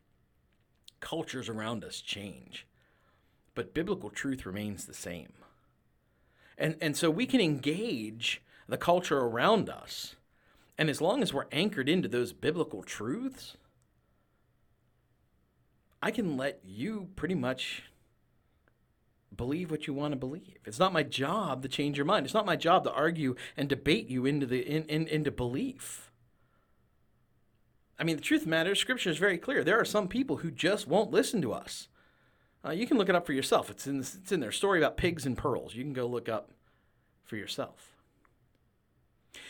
Cultures 0.98 1.48
around 1.48 1.84
us 1.84 2.00
change. 2.00 2.66
But 3.54 3.72
biblical 3.72 4.10
truth 4.10 4.44
remains 4.44 4.86
the 4.86 4.94
same. 4.94 5.34
And 6.58 6.76
and 6.80 6.96
so 6.96 7.08
we 7.08 7.26
can 7.26 7.40
engage 7.40 8.42
the 8.70 8.78
culture 8.78 9.18
around 9.18 9.68
us. 9.68 10.14
And 10.78 10.88
as 10.88 11.00
long 11.00 11.22
as 11.22 11.34
we're 11.34 11.46
anchored 11.52 11.88
into 11.88 12.08
those 12.08 12.32
biblical 12.32 12.82
truths, 12.82 13.56
I 16.02 16.10
can 16.10 16.36
let 16.36 16.60
you 16.64 17.08
pretty 17.16 17.34
much 17.34 17.82
believe 19.36 19.70
what 19.70 19.86
you 19.86 19.92
want 19.92 20.12
to 20.12 20.18
believe. 20.18 20.58
It's 20.64 20.78
not 20.78 20.92
my 20.92 21.02
job 21.02 21.62
to 21.62 21.68
change 21.68 21.98
your 21.98 22.06
mind. 22.06 22.24
It's 22.24 22.34
not 22.34 22.46
my 22.46 22.56
job 22.56 22.84
to 22.84 22.92
argue 22.92 23.34
and 23.56 23.68
debate 23.68 24.08
you 24.08 24.24
into 24.24 24.46
the 24.46 24.60
in, 24.60 24.84
in, 24.84 25.06
into 25.08 25.30
belief. 25.30 26.10
I 27.98 28.04
mean, 28.04 28.16
the 28.16 28.22
truth 28.22 28.46
matters. 28.46 28.78
Scripture 28.78 29.10
is 29.10 29.18
very 29.18 29.36
clear. 29.36 29.62
There 29.62 29.78
are 29.78 29.84
some 29.84 30.08
people 30.08 30.38
who 30.38 30.50
just 30.50 30.88
won't 30.88 31.10
listen 31.10 31.42
to 31.42 31.52
us. 31.52 31.88
Uh, 32.64 32.70
you 32.70 32.86
can 32.86 32.96
look 32.96 33.10
it 33.10 33.14
up 33.14 33.26
for 33.26 33.34
yourself. 33.34 33.68
It's 33.68 33.86
in 33.86 34.00
it's 34.00 34.32
in 34.32 34.40
their 34.40 34.52
story 34.52 34.78
about 34.78 34.96
pigs 34.96 35.26
and 35.26 35.36
pearls. 35.36 35.74
You 35.74 35.82
can 35.82 35.92
go 35.92 36.06
look 36.06 36.28
up 36.28 36.50
for 37.24 37.36
yourself. 37.36 37.99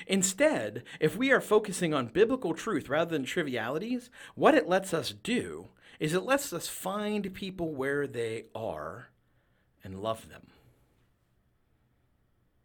Instead, 0.06 0.82
if 0.98 1.16
we 1.16 1.30
are 1.32 1.40
focusing 1.40 1.94
on 1.94 2.06
biblical 2.06 2.54
truth 2.54 2.88
rather 2.88 3.10
than 3.10 3.24
trivialities, 3.24 4.10
what 4.34 4.54
it 4.54 4.68
lets 4.68 4.92
us 4.92 5.14
do 5.22 5.68
is 5.98 6.14
it 6.14 6.24
lets 6.24 6.52
us 6.52 6.68
find 6.68 7.32
people 7.34 7.74
where 7.74 8.06
they 8.06 8.46
are 8.54 9.10
and 9.84 10.00
love 10.00 10.28
them. 10.28 10.48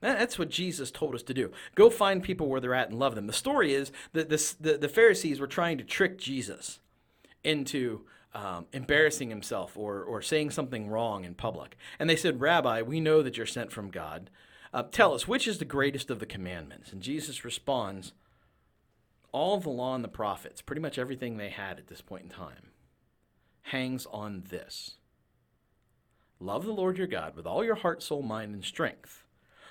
That's 0.01 0.38
what 0.38 0.50
Jesus 0.50 0.91
told 0.91 1.15
us 1.15 1.24
to 1.24 1.34
do. 1.34 1.51
Go 1.74 1.89
find 1.89 2.22
people 2.22 2.48
where 2.48 2.60
they're 2.60 2.75
at 2.75 2.89
and 2.89 3.00
love 3.00 3.15
them. 3.15 3.27
The 3.27 3.34
story 3.34 3.74
is 3.74 3.91
that 4.13 4.29
the, 4.29 4.77
the 4.77 4.89
Pharisees 4.89 5.39
were 5.39 5.48
trying 5.48 5.77
to 5.79 5.84
trick 5.84 6.17
Jesus 6.19 6.79
into 7.43 8.01
um, 8.34 8.65
embarrassing 8.74 9.29
himself 9.29 9.77
or, 9.77 10.03
or 10.03 10.22
saying 10.22 10.51
something 10.51 10.89
wrong 10.89 11.24
in 11.24 11.34
public. 11.34 11.77
And 11.98 12.10
they 12.10 12.17
said, 12.17 12.41
Rabbi, 12.41 12.81
we 12.81 13.00
know 13.00 13.24
that 13.24 13.38
you're 13.38 13.45
sent 13.45 13.72
from 13.72 13.89
God. 13.89 14.29
Uh, 14.75 14.84
tell 14.84 15.13
us, 15.13 15.25
which 15.25 15.48
is 15.48 15.60
the 15.60 15.63
greatest 15.63 16.10
of 16.10 16.20
the 16.20 16.25
commandments? 16.25 16.91
And 16.91 17.01
Jesus 17.01 17.46
responds, 17.46 18.12
All 19.32 19.58
the 19.58 19.70
law 19.70 19.96
and 19.96 20.03
the 20.03 20.10
prophets, 20.10 20.62
pretty 20.62 20.82
much 20.82 21.00
everything 21.00 21.38
they 21.38 21.48
had 21.48 21.79
at 21.79 21.88
this 21.88 22.01
point 22.01 22.24
in 22.24 22.29
time, 22.29 22.72
hangs 23.62 24.05
on 24.12 24.44
this 24.50 24.96
Love 26.41 26.65
the 26.65 26.74
Lord 26.74 26.98
your 26.98 27.08
God 27.08 27.38
with 27.38 27.48
all 27.48 27.63
your 27.63 27.75
heart, 27.75 28.03
soul, 28.03 28.22
mind, 28.22 28.53
and 28.53 28.65
strength. 28.65 29.24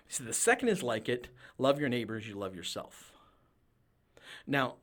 See, 0.09 0.25
the 0.25 0.33
second 0.33 0.71
is 0.71 0.83
like 0.83 1.07
it 1.07 1.29
love 1.59 1.79
your 1.79 1.91
neighbors, 1.91 2.27
you 2.27 2.35
love 2.35 2.57
yourself. 2.57 3.13
Now, 4.47 4.77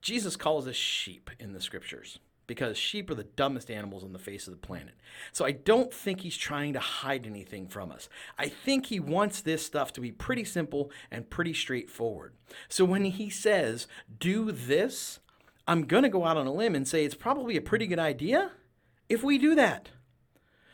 Jesus 0.00 0.36
calls 0.36 0.66
us 0.66 0.74
sheep 0.74 1.30
in 1.38 1.52
the 1.52 1.60
scriptures 1.60 2.18
because 2.46 2.76
sheep 2.76 3.10
are 3.10 3.14
the 3.14 3.24
dumbest 3.24 3.70
animals 3.70 4.04
on 4.04 4.12
the 4.12 4.18
face 4.18 4.46
of 4.46 4.52
the 4.52 4.66
planet. 4.66 4.94
So 5.32 5.44
I 5.44 5.52
don't 5.52 5.92
think 5.92 6.20
he's 6.20 6.36
trying 6.36 6.72
to 6.74 6.80
hide 6.80 7.26
anything 7.26 7.68
from 7.68 7.90
us. 7.90 8.08
I 8.38 8.48
think 8.48 8.86
he 8.86 9.00
wants 9.00 9.40
this 9.40 9.64
stuff 9.64 9.92
to 9.94 10.00
be 10.00 10.12
pretty 10.12 10.44
simple 10.44 10.90
and 11.10 11.30
pretty 11.30 11.54
straightforward. 11.54 12.34
So 12.68 12.84
when 12.84 13.04
he 13.04 13.30
says, 13.30 13.86
do 14.18 14.52
this, 14.52 15.20
I'm 15.66 15.86
going 15.86 16.02
to 16.02 16.08
go 16.08 16.24
out 16.24 16.36
on 16.36 16.46
a 16.46 16.52
limb 16.52 16.74
and 16.74 16.86
say 16.86 17.04
it's 17.04 17.14
probably 17.14 17.56
a 17.56 17.62
pretty 17.62 17.86
good 17.86 17.98
idea 17.98 18.52
if 19.08 19.22
we 19.22 19.38
do 19.38 19.54
that. 19.54 19.90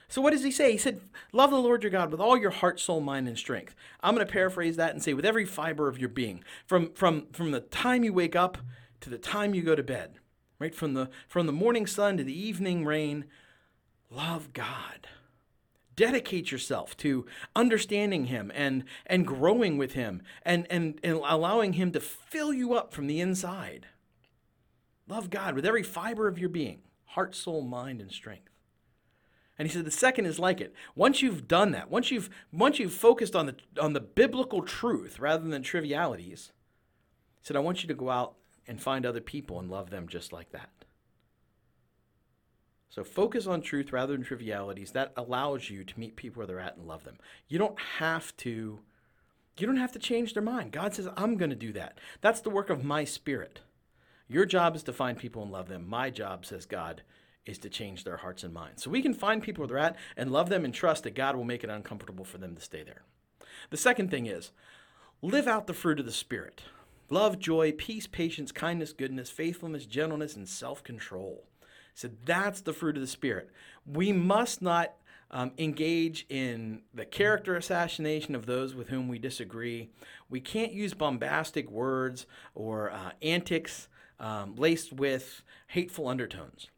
So 0.08 0.20
what 0.20 0.32
does 0.32 0.42
he 0.42 0.50
say? 0.50 0.72
He 0.72 0.78
said, 0.78 1.00
Love 1.32 1.50
the 1.50 1.56
Lord 1.56 1.84
your 1.84 1.92
God 1.92 2.10
with 2.10 2.20
all 2.20 2.36
your 2.36 2.50
heart, 2.50 2.80
soul, 2.80 3.00
mind, 3.00 3.28
and 3.28 3.38
strength. 3.38 3.76
I'm 4.00 4.12
going 4.12 4.26
to 4.26 4.32
paraphrase 4.32 4.74
that 4.76 4.90
and 4.90 5.00
say, 5.00 5.14
with 5.14 5.24
every 5.24 5.44
fiber 5.44 5.86
of 5.86 5.98
your 5.98 6.08
being, 6.08 6.42
from, 6.66 6.92
from, 6.94 7.28
from 7.32 7.52
the 7.52 7.60
time 7.60 8.02
you 8.02 8.12
wake 8.12 8.34
up 8.34 8.58
to 9.02 9.10
the 9.10 9.18
time 9.18 9.54
you 9.54 9.62
go 9.62 9.76
to 9.76 9.84
bed 9.84 10.19
right? 10.60 10.74
From 10.74 10.94
the, 10.94 11.10
from 11.26 11.46
the 11.46 11.52
morning 11.52 11.86
sun 11.86 12.16
to 12.18 12.22
the 12.22 12.38
evening 12.38 12.84
rain, 12.84 13.24
love 14.10 14.52
God. 14.52 15.08
Dedicate 15.96 16.52
yourself 16.52 16.96
to 16.98 17.26
understanding 17.56 18.26
Him 18.26 18.52
and, 18.54 18.84
and 19.06 19.26
growing 19.26 19.76
with 19.76 19.94
Him 19.94 20.22
and, 20.44 20.66
and, 20.70 21.00
and 21.02 21.20
allowing 21.26 21.72
Him 21.72 21.90
to 21.92 22.00
fill 22.00 22.52
you 22.52 22.74
up 22.74 22.92
from 22.92 23.08
the 23.08 23.20
inside. 23.20 23.86
Love 25.08 25.30
God 25.30 25.56
with 25.56 25.66
every 25.66 25.82
fiber 25.82 26.28
of 26.28 26.38
your 26.38 26.48
being 26.48 26.82
heart, 27.06 27.34
soul, 27.34 27.60
mind, 27.60 28.00
and 28.00 28.12
strength. 28.12 28.50
And 29.58 29.68
he 29.68 29.74
said 29.74 29.84
the 29.84 29.90
second 29.90 30.26
is 30.26 30.38
like 30.38 30.60
it. 30.60 30.72
Once 30.94 31.20
you've 31.20 31.48
done 31.48 31.72
that, 31.72 31.90
once 31.90 32.10
you've 32.10 32.30
once 32.50 32.78
you've 32.78 32.94
focused 32.94 33.36
on 33.36 33.46
the 33.46 33.56
on 33.78 33.92
the 33.92 34.00
biblical 34.00 34.62
truth 34.62 35.18
rather 35.18 35.46
than 35.46 35.62
trivialities, 35.62 36.52
he 37.40 37.46
said, 37.46 37.56
I 37.56 37.60
want 37.60 37.82
you 37.82 37.88
to 37.88 37.94
go 37.94 38.08
out 38.08 38.36
and 38.70 38.80
find 38.80 39.04
other 39.04 39.20
people 39.20 39.58
and 39.58 39.68
love 39.68 39.90
them 39.90 40.06
just 40.06 40.32
like 40.32 40.52
that. 40.52 40.70
So 42.88 43.02
focus 43.02 43.48
on 43.48 43.62
truth 43.62 43.92
rather 43.92 44.12
than 44.12 44.22
trivialities. 44.22 44.92
That 44.92 45.12
allows 45.16 45.70
you 45.70 45.82
to 45.82 45.98
meet 45.98 46.14
people 46.14 46.38
where 46.38 46.46
they're 46.46 46.60
at 46.60 46.76
and 46.76 46.86
love 46.86 47.02
them. 47.02 47.18
You 47.48 47.58
don't 47.58 47.78
have 47.98 48.34
to 48.38 48.78
you 49.58 49.66
don't 49.66 49.76
have 49.76 49.92
to 49.92 49.98
change 49.98 50.32
their 50.32 50.42
mind. 50.42 50.72
God 50.72 50.94
says, 50.94 51.08
"I'm 51.16 51.36
going 51.36 51.50
to 51.50 51.56
do 51.56 51.72
that." 51.72 51.98
That's 52.22 52.40
the 52.40 52.48
work 52.48 52.70
of 52.70 52.84
my 52.84 53.04
spirit. 53.04 53.60
Your 54.26 54.46
job 54.46 54.74
is 54.76 54.84
to 54.84 54.92
find 54.92 55.18
people 55.18 55.42
and 55.42 55.50
love 55.50 55.68
them. 55.68 55.86
My 55.86 56.08
job, 56.08 56.46
says 56.46 56.64
God, 56.64 57.02
is 57.44 57.58
to 57.58 57.68
change 57.68 58.04
their 58.04 58.18
hearts 58.18 58.44
and 58.44 58.54
minds. 58.54 58.84
So 58.84 58.90
we 58.90 59.02
can 59.02 59.12
find 59.12 59.42
people 59.42 59.62
where 59.62 59.68
they're 59.68 59.78
at 59.78 59.96
and 60.16 60.30
love 60.30 60.48
them 60.48 60.64
and 60.64 60.72
trust 60.72 61.02
that 61.02 61.16
God 61.16 61.34
will 61.36 61.44
make 61.44 61.64
it 61.64 61.70
uncomfortable 61.70 62.24
for 62.24 62.38
them 62.38 62.54
to 62.54 62.62
stay 62.62 62.84
there. 62.84 63.02
The 63.70 63.76
second 63.76 64.10
thing 64.10 64.26
is 64.26 64.52
live 65.20 65.48
out 65.48 65.66
the 65.66 65.74
fruit 65.74 66.00
of 66.00 66.06
the 66.06 66.12
Spirit 66.12 66.62
love, 67.10 67.38
joy, 67.38 67.72
peace, 67.72 68.06
patience, 68.06 68.52
kindness, 68.52 68.92
goodness, 68.92 69.30
faithfulness, 69.30 69.86
gentleness, 69.86 70.36
and 70.36 70.48
self 70.48 70.82
control. 70.82 71.44
So 71.94 72.08
that's 72.24 72.60
the 72.60 72.72
fruit 72.72 72.96
of 72.96 73.02
the 73.02 73.06
Spirit. 73.06 73.50
We 73.84 74.12
must 74.12 74.62
not 74.62 74.94
um, 75.30 75.52
engage 75.58 76.26
in 76.28 76.82
the 76.94 77.04
character 77.04 77.56
assassination 77.56 78.34
of 78.34 78.46
those 78.46 78.74
with 78.74 78.88
whom 78.88 79.08
we 79.08 79.18
disagree. 79.18 79.90
We 80.28 80.40
can't 80.40 80.72
use 80.72 80.94
bombastic 80.94 81.70
words 81.70 82.26
or 82.54 82.90
uh, 82.90 83.12
antics 83.22 83.88
um, 84.18 84.54
laced 84.56 84.92
with 84.92 85.42
hateful 85.68 86.08
undertones. 86.08 86.68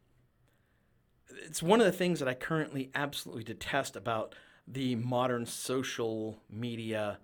It's 1.45 1.63
one 1.63 1.79
of 1.79 1.85
the 1.85 1.91
things 1.91 2.19
that 2.19 2.27
I 2.27 2.35
currently 2.35 2.91
absolutely 2.93 3.43
detest 3.43 3.95
about 3.95 4.35
the 4.67 4.95
modern 4.95 5.45
social 5.45 6.39
media 6.49 7.17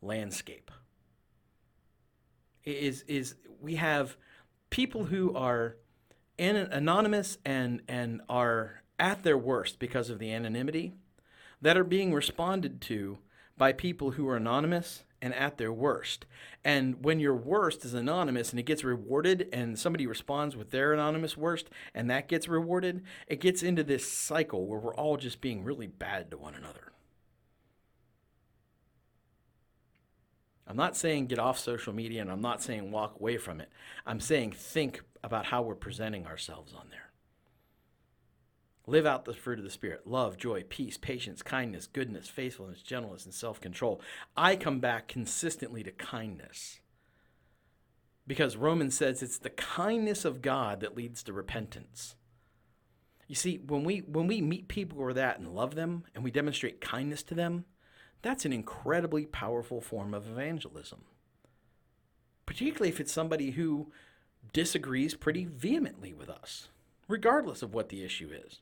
landscape 0.00 0.70
is 2.66 3.02
is 3.02 3.36
we 3.60 3.76
have 3.76 4.16
people 4.70 5.04
who 5.04 5.34
are 5.34 5.76
an- 6.38 6.56
anonymous 6.56 7.38
and 7.44 7.80
and 7.88 8.20
are 8.28 8.82
at 8.98 9.22
their 9.22 9.38
worst 9.38 9.78
because 9.78 10.10
of 10.10 10.18
the 10.18 10.32
anonymity 10.32 10.92
that 11.62 11.76
are 11.76 11.84
being 11.84 12.12
responded 12.12 12.80
to 12.80 13.18
by 13.56 13.72
people 13.72 14.12
who 14.12 14.28
are 14.28 14.36
anonymous 14.36 15.04
and 15.22 15.34
at 15.34 15.56
their 15.56 15.72
worst. 15.72 16.26
And 16.62 17.02
when 17.02 17.20
your 17.20 17.34
worst 17.34 17.84
is 17.84 17.94
anonymous 17.94 18.50
and 18.50 18.60
it 18.60 18.64
gets 18.64 18.84
rewarded 18.84 19.48
and 19.52 19.78
somebody 19.78 20.06
responds 20.06 20.56
with 20.56 20.70
their 20.70 20.92
anonymous 20.92 21.36
worst 21.36 21.70
and 21.94 22.10
that 22.10 22.28
gets 22.28 22.48
rewarded, 22.48 23.02
it 23.26 23.40
gets 23.40 23.62
into 23.62 23.82
this 23.82 24.10
cycle 24.10 24.66
where 24.66 24.78
we're 24.78 24.94
all 24.94 25.16
just 25.16 25.40
being 25.40 25.64
really 25.64 25.86
bad 25.86 26.30
to 26.30 26.36
one 26.36 26.54
another. 26.54 26.92
I'm 30.66 30.76
not 30.76 30.96
saying 30.96 31.26
get 31.26 31.38
off 31.38 31.58
social 31.58 31.92
media 31.92 32.20
and 32.20 32.30
I'm 32.30 32.40
not 32.40 32.62
saying 32.62 32.90
walk 32.90 33.16
away 33.20 33.36
from 33.36 33.60
it. 33.60 33.70
I'm 34.04 34.20
saying 34.20 34.52
think 34.52 35.02
about 35.22 35.46
how 35.46 35.62
we're 35.62 35.74
presenting 35.74 36.26
ourselves 36.26 36.74
on 36.74 36.88
there. 36.90 37.10
Live 38.88 39.06
out 39.06 39.24
the 39.24 39.34
fruit 39.34 39.58
of 39.58 39.64
the 39.64 39.70
Spirit 39.70 40.06
love, 40.06 40.36
joy, 40.36 40.64
peace, 40.68 40.96
patience, 40.96 41.42
kindness, 41.42 41.86
goodness, 41.86 42.28
faithfulness, 42.28 42.82
gentleness, 42.82 43.24
and 43.24 43.34
self 43.34 43.60
control. 43.60 44.00
I 44.36 44.56
come 44.56 44.78
back 44.78 45.08
consistently 45.08 45.82
to 45.82 45.90
kindness 45.90 46.80
because 48.26 48.56
Romans 48.56 48.96
says 48.96 49.22
it's 49.22 49.38
the 49.38 49.50
kindness 49.50 50.24
of 50.24 50.42
God 50.42 50.80
that 50.80 50.96
leads 50.96 51.22
to 51.24 51.32
repentance. 51.32 52.16
You 53.28 53.34
see, 53.34 53.58
when 53.58 53.82
we, 53.82 53.98
when 53.98 54.28
we 54.28 54.40
meet 54.40 54.68
people 54.68 54.98
who 54.98 55.04
are 55.04 55.14
that 55.14 55.38
and 55.38 55.48
love 55.48 55.74
them 55.74 56.04
and 56.14 56.22
we 56.22 56.30
demonstrate 56.30 56.80
kindness 56.80 57.24
to 57.24 57.34
them, 57.34 57.64
that's 58.22 58.44
an 58.44 58.52
incredibly 58.52 59.26
powerful 59.26 59.80
form 59.80 60.14
of 60.14 60.28
evangelism. 60.28 61.02
Particularly 62.44 62.88
if 62.88 63.00
it's 63.00 63.12
somebody 63.12 63.52
who 63.52 63.92
disagrees 64.52 65.14
pretty 65.14 65.44
vehemently 65.44 66.12
with 66.12 66.28
us, 66.28 66.68
regardless 67.08 67.62
of 67.62 67.74
what 67.74 67.88
the 67.88 68.04
issue 68.04 68.30
is. 68.32 68.60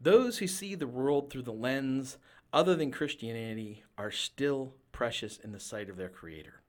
Those 0.00 0.38
who 0.38 0.46
see 0.46 0.74
the 0.74 0.86
world 0.86 1.30
through 1.30 1.42
the 1.42 1.52
lens 1.52 2.18
other 2.52 2.74
than 2.74 2.90
Christianity 2.90 3.84
are 3.96 4.10
still 4.10 4.74
precious 4.90 5.38
in 5.38 5.52
the 5.52 5.60
sight 5.60 5.88
of 5.88 5.96
their 5.96 6.08
Creator. 6.08 6.62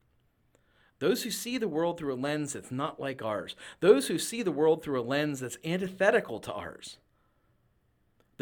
Those 1.00 1.24
who 1.24 1.32
see 1.32 1.58
the 1.58 1.68
world 1.68 1.98
through 1.98 2.14
a 2.14 2.16
lens 2.16 2.54
that's 2.54 2.72
not 2.72 3.00
like 3.00 3.22
ours, 3.22 3.56
those 3.82 4.08
who 4.08 4.18
see 4.18 4.42
the 4.42 4.52
world 4.52 4.84
through 4.84 5.02
a 5.02 5.04
lens 5.04 5.42
that's 5.42 5.58
antithetical 5.66 6.40
to 6.42 6.54
ours, 6.54 6.98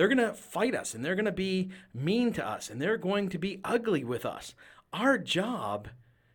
they're 0.01 0.07
going 0.07 0.17
to 0.17 0.33
fight 0.33 0.73
us 0.73 0.95
and 0.95 1.05
they're 1.05 1.13
going 1.13 1.25
to 1.25 1.31
be 1.31 1.69
mean 1.93 2.33
to 2.33 2.43
us 2.43 2.71
and 2.71 2.81
they're 2.81 2.97
going 2.97 3.29
to 3.29 3.37
be 3.37 3.61
ugly 3.63 4.03
with 4.03 4.25
us. 4.25 4.55
Our 4.91 5.19
job 5.19 5.89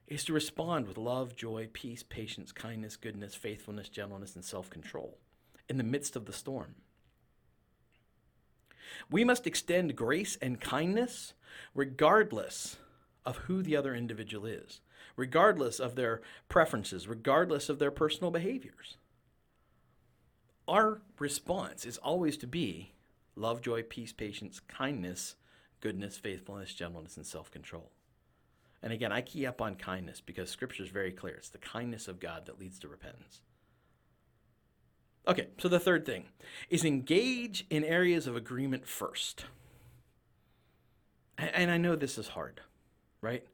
is 0.06 0.24
to 0.26 0.32
respond 0.32 0.86
with 0.86 0.96
love, 0.96 1.34
joy, 1.34 1.68
peace, 1.72 2.04
patience, 2.04 2.52
kindness, 2.52 2.96
goodness, 2.96 3.34
faithfulness, 3.34 3.88
gentleness, 3.88 4.36
and 4.36 4.44
self 4.44 4.70
control 4.70 5.18
in 5.68 5.78
the 5.78 5.82
midst 5.82 6.14
of 6.14 6.26
the 6.26 6.32
storm. 6.32 6.76
We 9.10 9.24
must 9.24 9.48
extend 9.48 9.96
grace 9.96 10.38
and 10.40 10.60
kindness 10.60 11.34
regardless 11.74 12.76
of 13.24 13.36
who 13.36 13.64
the 13.64 13.74
other 13.74 13.96
individual 13.96 14.46
is, 14.46 14.80
regardless 15.16 15.80
of 15.80 15.96
their 15.96 16.20
preferences, 16.48 17.08
regardless 17.08 17.68
of 17.68 17.80
their 17.80 17.90
personal 17.90 18.30
behaviors. 18.30 18.96
Our 20.68 21.02
response 21.18 21.84
is 21.84 21.98
always 21.98 22.36
to 22.36 22.46
be 22.46 22.92
love, 23.36 23.60
joy, 23.60 23.82
peace, 23.82 24.12
patience, 24.12 24.60
kindness, 24.60 25.36
goodness, 25.80 26.16
faithfulness, 26.16 26.74
gentleness, 26.74 27.16
and 27.16 27.26
self 27.26 27.50
control. 27.50 27.90
And 28.82 28.92
again, 28.92 29.12
I 29.12 29.20
key 29.20 29.46
up 29.46 29.60
on 29.62 29.76
kindness 29.76 30.20
because 30.20 30.50
scripture 30.50 30.82
is 30.82 30.90
very 30.90 31.12
clear. 31.12 31.34
It's 31.34 31.48
the 31.48 31.58
kindness 31.58 32.08
of 32.08 32.20
God 32.20 32.46
that 32.46 32.58
leads 32.58 32.78
to 32.80 32.88
repentance. 32.88 33.40
Okay, 35.28 35.48
so 35.58 35.68
the 35.68 35.80
third 35.80 36.06
thing 36.06 36.26
is 36.70 36.84
engage 36.84 37.66
in 37.68 37.82
areas 37.82 38.26
of 38.26 38.36
agreement 38.36 38.86
first. 38.86 39.46
And 41.36 41.70
I 41.70 41.76
know 41.76 41.96
this 41.96 42.16
is 42.16 42.28
hard, 42.28 42.60
right? 43.20 43.44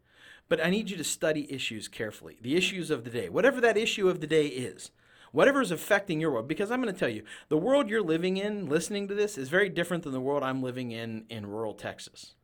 But 0.49 0.65
I 0.65 0.71
need 0.71 0.91
you 0.91 0.97
to 0.99 1.05
study 1.05 1.51
issues 1.53 1.89
carefully, 1.89 2.37
the 2.43 2.57
issues 2.57 2.91
of 2.91 3.05
the 3.05 3.11
day, 3.11 3.29
whatever 3.29 3.61
that 3.61 3.77
issue 3.77 4.09
of 4.09 4.21
the 4.21 4.27
day 4.27 4.47
is, 4.47 4.91
whatever 5.33 5.61
is 5.61 5.71
affecting 5.71 6.21
your 6.21 6.31
world. 6.31 6.47
Because 6.47 6.71
I'm 6.71 6.81
going 6.81 6.95
to 6.95 6.99
tell 6.99 7.09
you, 7.09 7.25
the 7.49 7.59
world 7.59 7.91
you're 7.91 8.03
living 8.03 8.37
in, 8.37 8.69
listening 8.69 9.09
to 9.09 9.15
this, 9.15 9.37
is 9.37 9.49
very 9.49 9.69
different 9.69 10.05
than 10.05 10.13
the 10.13 10.21
world 10.21 10.43
I'm 10.43 10.63
living 10.63 10.93
in 10.93 11.25
in 11.29 11.47
rural 11.47 11.75
Texas. 11.75 12.35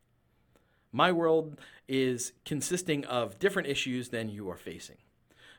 My 0.91 1.13
world 1.13 1.61
is 1.87 2.33
consisting 2.45 3.05
of 3.05 3.39
different 3.39 3.69
issues 3.69 4.09
than 4.09 4.29
you 4.29 4.49
are 4.51 4.57
facing. 4.57 4.97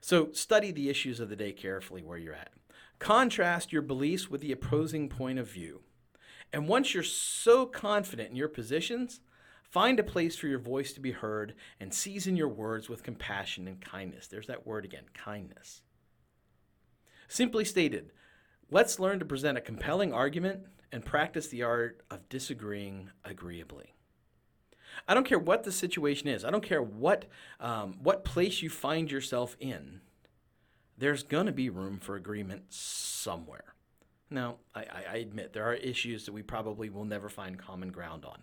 So 0.02 0.32
study 0.32 0.72
the 0.72 0.90
issues 0.90 1.20
of 1.20 1.30
the 1.30 1.36
day 1.36 1.52
carefully 1.52 2.02
where 2.02 2.18
you're 2.18 2.34
at. 2.34 2.52
Contrast 3.00 3.72
your 3.72 3.82
beliefs 3.82 4.30
with 4.30 4.42
the 4.42 4.52
opposing 4.52 5.08
point 5.08 5.40
of 5.40 5.50
view. 5.50 5.82
And 6.52 6.68
once 6.68 6.94
you're 6.94 7.04
so 7.04 7.66
confident 7.66 8.32
in 8.32 8.36
your 8.36 8.48
positions, 8.48 9.22
find 9.62 10.00
a 10.00 10.04
place 10.04 10.36
for 10.36 10.48
your 10.48 10.60
voice 10.60 10.94
to 10.94 11.00
be 11.00 11.12
heard 11.12 11.54
and 11.80 11.94
season 11.94 12.36
your 12.36 12.48
words 12.48 12.90
with 12.90 13.04
compassion 13.04 13.68
and 13.68 13.80
kindness. 13.80 14.28
There's 14.28 14.48
that 14.48 14.66
word 14.66 14.84
again 14.84 15.06
kindness. 15.14 15.82
Simply 17.30 17.64
stated, 17.64 18.12
let's 18.70 19.00
learn 19.00 19.20
to 19.20 19.26
present 19.26 19.58
a 19.58 19.62
compelling 19.62 20.12
argument 20.12 20.66
and 20.92 21.06
practice 21.06 21.48
the 21.48 21.64
art 21.64 22.02
of 22.12 22.28
disagreeing 22.28 23.12
agreeably. 23.24 23.94
I 25.08 25.14
don't 25.14 25.26
care 25.26 25.40
what 25.40 25.64
the 25.64 25.72
situation 25.72 26.28
is. 26.28 26.44
I 26.44 26.50
don't 26.50 26.64
care 26.64 26.82
what 26.82 27.26
um, 27.62 28.00
what 28.02 28.26
place 28.26 28.62
you 28.62 28.70
find 28.70 29.10
yourself 29.10 29.56
in 29.60 30.02
there's 31.00 31.24
to 31.24 31.52
be 31.52 31.70
room 31.70 31.98
for 32.00 32.16
agreement 32.16 32.64
somewhere. 32.74 33.74
Now, 34.30 34.58
I, 34.76 34.86
I, 35.12 35.16
admit 35.18 35.54
there 35.54 35.64
are 35.64 35.74
issues 35.74 36.26
that 36.26 36.34
we 36.34 36.44
probably 36.44 36.90
will 36.90 37.06
never 37.06 37.30
find 37.30 37.58
common 37.58 37.90
ground 37.90 38.26
on. 38.26 38.42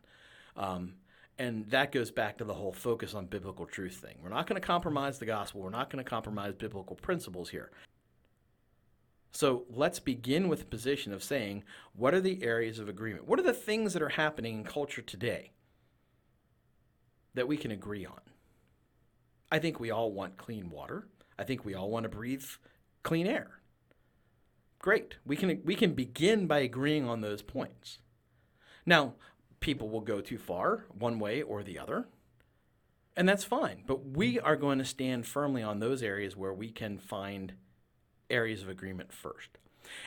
Um, 0.56 0.94
and 1.38 1.66
that 1.70 1.92
goes 1.92 2.10
back 2.10 2.38
to 2.38 2.44
the 2.44 2.54
whole 2.54 2.72
focus 2.72 3.14
on 3.14 3.26
biblical 3.26 3.66
truth 3.66 3.94
thing. 3.94 4.16
We're 4.22 4.30
not 4.30 4.46
going 4.46 4.60
to 4.60 4.66
compromise 4.66 5.18
the 5.18 5.26
gospel, 5.26 5.60
we're 5.60 5.70
not 5.70 5.90
going 5.90 6.02
to 6.02 6.08
compromise 6.08 6.54
biblical 6.54 6.96
principles 6.96 7.50
here. 7.50 7.70
So 9.36 9.64
let's 9.68 10.00
begin 10.00 10.48
with 10.48 10.60
the 10.60 10.64
position 10.64 11.12
of 11.12 11.22
saying, 11.22 11.64
what 11.94 12.14
are 12.14 12.22
the 12.22 12.42
areas 12.42 12.78
of 12.78 12.88
agreement? 12.88 13.28
What 13.28 13.38
are 13.38 13.42
the 13.42 13.52
things 13.52 13.92
that 13.92 14.00
are 14.00 14.08
happening 14.08 14.60
in 14.60 14.64
culture 14.64 15.02
today 15.02 15.50
that 17.34 17.46
we 17.46 17.58
can 17.58 17.70
agree 17.70 18.06
on? 18.06 18.20
I 19.52 19.58
think 19.58 19.78
we 19.78 19.90
all 19.90 20.10
want 20.10 20.38
clean 20.38 20.70
water. 20.70 21.08
I 21.38 21.44
think 21.44 21.66
we 21.66 21.74
all 21.74 21.90
want 21.90 22.04
to 22.04 22.08
breathe 22.08 22.46
clean 23.02 23.26
air. 23.26 23.60
Great. 24.78 25.16
We 25.26 25.36
can 25.36 25.60
we 25.66 25.74
can 25.74 25.92
begin 25.92 26.46
by 26.46 26.60
agreeing 26.60 27.06
on 27.06 27.20
those 27.20 27.42
points. 27.42 27.98
Now, 28.86 29.16
people 29.60 29.90
will 29.90 30.00
go 30.00 30.22
too 30.22 30.38
far 30.38 30.86
one 30.98 31.18
way 31.18 31.42
or 31.42 31.62
the 31.62 31.78
other. 31.78 32.08
And 33.14 33.28
that's 33.28 33.44
fine, 33.44 33.82
but 33.86 34.16
we 34.16 34.40
are 34.40 34.56
going 34.56 34.78
to 34.78 34.84
stand 34.86 35.26
firmly 35.26 35.62
on 35.62 35.78
those 35.78 36.02
areas 36.02 36.36
where 36.36 36.54
we 36.54 36.70
can 36.70 36.98
find 36.98 37.52
areas 38.30 38.62
of 38.62 38.68
agreement 38.68 39.12
first. 39.12 39.50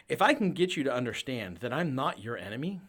If 0.07 0.21
I 0.21 0.33
can 0.33 0.51
get 0.51 0.75
you 0.75 0.83
to 0.83 0.93
understand 0.93 1.57
that 1.57 1.73
I'm 1.73 1.95
not 1.95 2.23
your 2.23 2.37
enemy, 2.37 2.81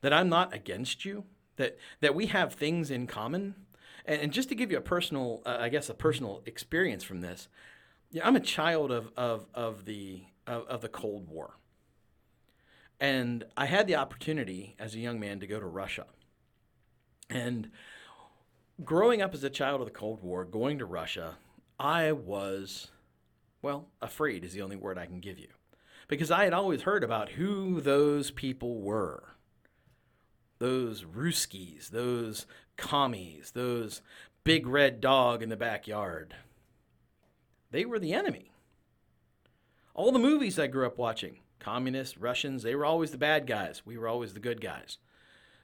that 0.00 0.12
I'm 0.12 0.28
not 0.28 0.52
against 0.52 1.04
you, 1.04 1.24
that 1.56 1.78
that 2.00 2.14
we 2.14 2.26
have 2.26 2.54
things 2.54 2.90
in 2.90 3.06
common, 3.06 3.54
and, 4.04 4.20
and 4.20 4.32
just 4.32 4.48
to 4.48 4.54
give 4.54 4.70
you 4.70 4.78
a 4.78 4.82
personal, 4.82 5.42
uh, 5.46 5.56
I 5.60 5.68
guess, 5.68 5.88
a 5.88 5.94
personal 5.94 6.42
experience 6.46 7.04
from 7.04 7.20
this, 7.20 7.48
I'm 8.22 8.36
a 8.36 8.40
child 8.40 8.90
of 8.90 9.10
of 9.16 9.46
of 9.54 9.84
the 9.84 10.24
of, 10.46 10.66
of 10.66 10.80
the 10.80 10.88
Cold 10.88 11.28
War, 11.28 11.56
and 13.00 13.44
I 13.56 13.66
had 13.66 13.86
the 13.86 13.96
opportunity 13.96 14.74
as 14.78 14.94
a 14.94 14.98
young 14.98 15.20
man 15.20 15.40
to 15.40 15.46
go 15.46 15.60
to 15.60 15.66
Russia, 15.66 16.06
and 17.30 17.70
growing 18.84 19.22
up 19.22 19.34
as 19.34 19.44
a 19.44 19.50
child 19.50 19.80
of 19.80 19.86
the 19.86 19.92
Cold 19.92 20.22
War, 20.22 20.44
going 20.44 20.78
to 20.78 20.84
Russia, 20.84 21.36
I 21.78 22.12
was, 22.12 22.90
well, 23.66 23.88
afraid 24.00 24.44
is 24.44 24.52
the 24.52 24.62
only 24.62 24.76
word 24.76 24.96
I 24.96 25.06
can 25.06 25.18
give 25.18 25.40
you. 25.40 25.48
Because 26.06 26.30
I 26.30 26.44
had 26.44 26.52
always 26.52 26.82
heard 26.82 27.02
about 27.02 27.30
who 27.30 27.80
those 27.80 28.30
people 28.30 28.80
were 28.80 29.34
those 30.60 31.02
Ruskies, 31.02 31.90
those 31.90 32.46
commies, 32.76 33.50
those 33.50 34.02
big 34.44 34.68
red 34.68 35.00
dog 35.00 35.42
in 35.42 35.48
the 35.48 35.56
backyard. 35.56 36.36
They 37.72 37.84
were 37.84 37.98
the 37.98 38.14
enemy. 38.14 38.52
All 39.94 40.12
the 40.12 40.20
movies 40.20 40.60
I 40.60 40.68
grew 40.68 40.86
up 40.86 40.96
watching, 40.96 41.40
communists, 41.58 42.16
Russians, 42.16 42.62
they 42.62 42.76
were 42.76 42.86
always 42.86 43.10
the 43.10 43.18
bad 43.18 43.48
guys. 43.48 43.82
We 43.84 43.98
were 43.98 44.06
always 44.06 44.32
the 44.32 44.40
good 44.40 44.60
guys. 44.60 44.98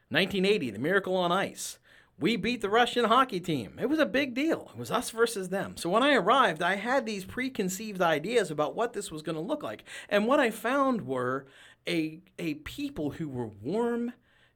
1980, 0.09 0.71
The 0.71 0.77
Miracle 0.77 1.15
on 1.15 1.31
Ice. 1.31 1.79
We 2.19 2.35
beat 2.35 2.61
the 2.61 2.69
Russian 2.69 3.05
hockey 3.05 3.39
team. 3.39 3.77
It 3.81 3.89
was 3.89 3.99
a 3.99 4.05
big 4.05 4.33
deal. 4.35 4.69
It 4.73 4.77
was 4.77 4.91
us 4.91 5.09
versus 5.09 5.49
them. 5.49 5.75
So 5.77 5.89
when 5.89 6.03
I 6.03 6.13
arrived, 6.13 6.61
I 6.61 6.75
had 6.75 7.05
these 7.05 7.25
preconceived 7.25 8.01
ideas 8.01 8.51
about 8.51 8.75
what 8.75 8.93
this 8.93 9.11
was 9.11 9.23
going 9.23 9.35
to 9.35 9.41
look 9.41 9.63
like. 9.63 9.83
And 10.09 10.27
what 10.27 10.39
I 10.39 10.51
found 10.51 11.07
were 11.07 11.47
a, 11.87 12.21
a 12.37 12.53
people 12.55 13.11
who 13.11 13.27
were 13.27 13.47
warm 13.47 14.13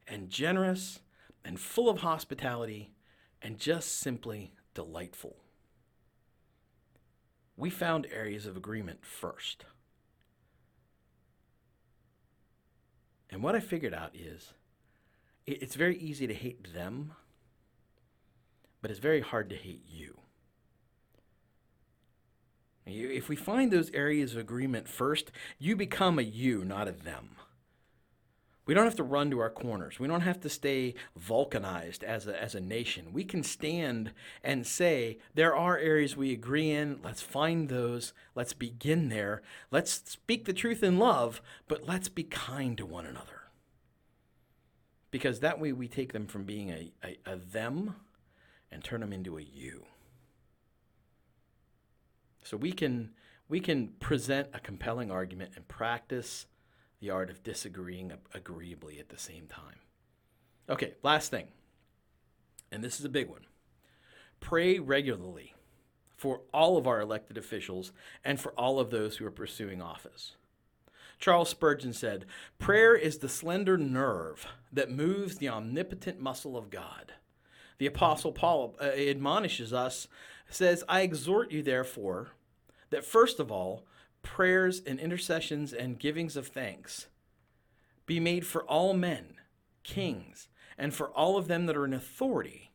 and 0.07 0.29
generous 0.29 0.99
and 1.43 1.59
full 1.59 1.89
of 1.89 1.99
hospitality 1.99 2.91
and 3.41 3.57
just 3.57 3.99
simply 3.99 4.53
delightful. 4.73 5.37
We 7.55 7.69
found 7.69 8.07
areas 8.11 8.45
of 8.45 8.55
agreement 8.55 9.03
first. 9.03 9.65
And 13.29 13.41
what 13.43 13.55
I 13.55 13.59
figured 13.59 13.93
out 13.93 14.15
is 14.15 14.53
it's 15.45 15.75
very 15.75 15.97
easy 15.97 16.27
to 16.27 16.33
hate 16.33 16.73
them, 16.73 17.13
but 18.87 18.91
it's 18.91 19.01
very 19.01 19.19
hard 19.19 19.49
to 19.49 19.55
hate 19.57 19.83
you. 19.85 20.17
If 22.85 23.27
we 23.27 23.35
find 23.35 23.69
those 23.69 23.91
areas 23.91 24.31
of 24.31 24.39
agreement 24.39 24.87
first, 24.87 25.29
you 25.59 25.75
become 25.75 26.17
a 26.17 26.21
you, 26.21 26.63
not 26.63 26.87
a 26.87 26.93
them. 26.93 27.31
We 28.65 28.73
don't 28.73 28.85
have 28.85 28.95
to 28.95 29.03
run 29.03 29.29
to 29.31 29.39
our 29.39 29.49
corners. 29.49 29.99
We 29.99 30.07
don't 30.07 30.21
have 30.21 30.39
to 30.39 30.47
stay 30.49 30.95
vulcanized 31.17 32.01
as 32.01 32.27
a, 32.27 32.41
as 32.41 32.55
a 32.55 32.61
nation. 32.61 33.11
We 33.11 33.25
can 33.25 33.43
stand 33.43 34.13
and 34.41 34.65
say, 34.65 35.17
there 35.35 35.53
are 35.53 35.77
areas 35.77 36.15
we 36.15 36.31
agree 36.31 36.71
in. 36.71 37.01
Let's 37.03 37.21
find 37.21 37.67
those. 37.67 38.13
Let's 38.35 38.53
begin 38.53 39.09
there. 39.09 39.41
Let's 39.69 40.01
speak 40.05 40.45
the 40.45 40.53
truth 40.53 40.81
in 40.81 40.97
love, 40.97 41.41
but 41.67 41.85
let's 41.85 42.07
be 42.07 42.23
kind 42.23 42.77
to 42.77 42.85
one 42.85 43.05
another. 43.05 43.49
Because 45.11 45.41
that 45.41 45.59
way 45.59 45.73
we 45.73 45.89
take 45.89 46.13
them 46.13 46.25
from 46.25 46.45
being 46.45 46.69
a, 46.69 46.93
a, 47.03 47.33
a 47.33 47.35
them 47.35 47.95
and 48.71 48.83
turn 48.83 49.01
them 49.01 49.13
into 49.13 49.37
a 49.37 49.41
you. 49.41 49.85
So 52.43 52.57
we 52.57 52.71
can, 52.71 53.11
we 53.49 53.59
can 53.59 53.89
present 53.99 54.49
a 54.53 54.59
compelling 54.59 55.11
argument 55.11 55.51
and 55.55 55.67
practice 55.67 56.45
the 56.99 57.09
art 57.09 57.29
of 57.29 57.43
disagreeing 57.43 58.13
agreeably 58.33 58.99
at 58.99 59.09
the 59.09 59.17
same 59.17 59.47
time. 59.47 59.81
Okay, 60.69 60.93
last 61.03 61.31
thing, 61.31 61.47
and 62.71 62.83
this 62.83 62.99
is 62.99 63.05
a 63.05 63.09
big 63.09 63.29
one 63.29 63.45
pray 64.39 64.77
regularly 64.77 65.55
for 66.15 66.41
all 66.53 66.77
of 66.77 66.87
our 66.87 67.01
elected 67.01 67.37
officials 67.37 67.91
and 68.23 68.39
for 68.39 68.51
all 68.53 68.79
of 68.79 68.89
those 68.89 69.17
who 69.17 69.25
are 69.25 69.31
pursuing 69.31 69.81
office. 69.81 70.33
Charles 71.19 71.49
Spurgeon 71.49 71.93
said, 71.93 72.25
Prayer 72.59 72.95
is 72.95 73.17
the 73.17 73.29
slender 73.29 73.77
nerve 73.77 74.47
that 74.71 74.91
moves 74.91 75.37
the 75.37 75.49
omnipotent 75.49 76.19
muscle 76.19 76.55
of 76.55 76.69
God. 76.69 77.13
The 77.77 77.85
Apostle 77.85 78.31
Paul 78.31 78.75
uh, 78.81 78.85
admonishes 78.85 79.71
us, 79.71 80.07
says, 80.49 80.83
I 80.87 81.01
exhort 81.01 81.51
you, 81.51 81.61
therefore, 81.61 82.29
that 82.89 83.05
first 83.05 83.39
of 83.39 83.51
all, 83.51 83.85
prayers 84.23 84.81
and 84.85 84.99
intercessions 84.99 85.73
and 85.73 85.99
givings 85.99 86.35
of 86.35 86.47
thanks 86.47 87.07
be 88.05 88.19
made 88.19 88.47
for 88.47 88.63
all 88.63 88.93
men, 88.93 89.35
kings, 89.83 90.47
and 90.77 90.93
for 90.93 91.09
all 91.09 91.37
of 91.37 91.47
them 91.47 91.65
that 91.65 91.77
are 91.77 91.85
in 91.85 91.93
authority, 91.93 92.71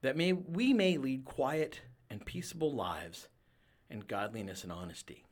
that 0.00 0.16
may, 0.16 0.32
we 0.32 0.72
may 0.72 0.96
lead 0.96 1.24
quiet 1.24 1.80
and 2.08 2.24
peaceable 2.24 2.72
lives 2.72 3.28
in 3.90 4.00
godliness 4.00 4.62
and 4.62 4.72
honesty. 4.72 5.24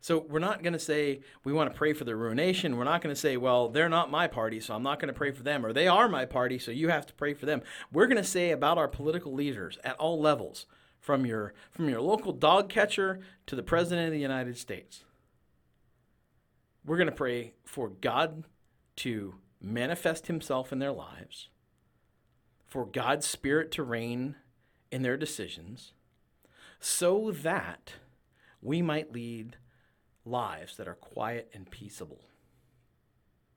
So 0.00 0.18
we're 0.28 0.38
not 0.38 0.62
going 0.62 0.72
to 0.72 0.78
say 0.78 1.20
we 1.44 1.52
want 1.52 1.70
to 1.70 1.76
pray 1.76 1.92
for 1.92 2.04
their 2.04 2.16
ruination. 2.16 2.76
We're 2.76 2.84
not 2.84 3.02
going 3.02 3.14
to 3.14 3.20
say, 3.20 3.36
well, 3.36 3.68
they're 3.68 3.88
not 3.88 4.10
my 4.10 4.26
party, 4.26 4.58
so 4.60 4.74
I'm 4.74 4.82
not 4.82 4.98
going 4.98 5.12
to 5.12 5.18
pray 5.18 5.30
for 5.30 5.42
them, 5.42 5.64
or 5.64 5.72
they 5.72 5.88
are 5.88 6.08
my 6.08 6.24
party, 6.24 6.58
so 6.58 6.70
you 6.70 6.88
have 6.88 7.06
to 7.06 7.14
pray 7.14 7.34
for 7.34 7.46
them. 7.46 7.60
We're 7.92 8.06
going 8.06 8.16
to 8.16 8.24
say 8.24 8.50
about 8.50 8.78
our 8.78 8.88
political 8.88 9.34
leaders 9.34 9.78
at 9.84 9.96
all 9.96 10.20
levels, 10.20 10.66
from 10.98 11.24
your 11.24 11.54
from 11.70 11.88
your 11.88 12.00
local 12.00 12.32
dog 12.32 12.68
catcher 12.68 13.20
to 13.46 13.56
the 13.56 13.62
president 13.62 14.06
of 14.06 14.12
the 14.12 14.20
United 14.20 14.56
States. 14.58 15.04
We're 16.84 16.98
going 16.98 17.08
to 17.08 17.14
pray 17.14 17.54
for 17.64 17.88
God 17.88 18.44
to 18.96 19.34
manifest 19.60 20.26
himself 20.26 20.72
in 20.72 20.78
their 20.78 20.92
lives, 20.92 21.48
for 22.66 22.86
God's 22.86 23.26
spirit 23.26 23.70
to 23.72 23.82
reign 23.82 24.36
in 24.90 25.02
their 25.02 25.16
decisions, 25.16 25.92
so 26.80 27.30
that 27.30 27.94
we 28.62 28.82
might 28.82 29.12
lead 29.12 29.56
lives 30.24 30.76
that 30.76 30.88
are 30.88 30.94
quiet 30.94 31.50
and 31.54 31.70
peaceable 31.70 32.20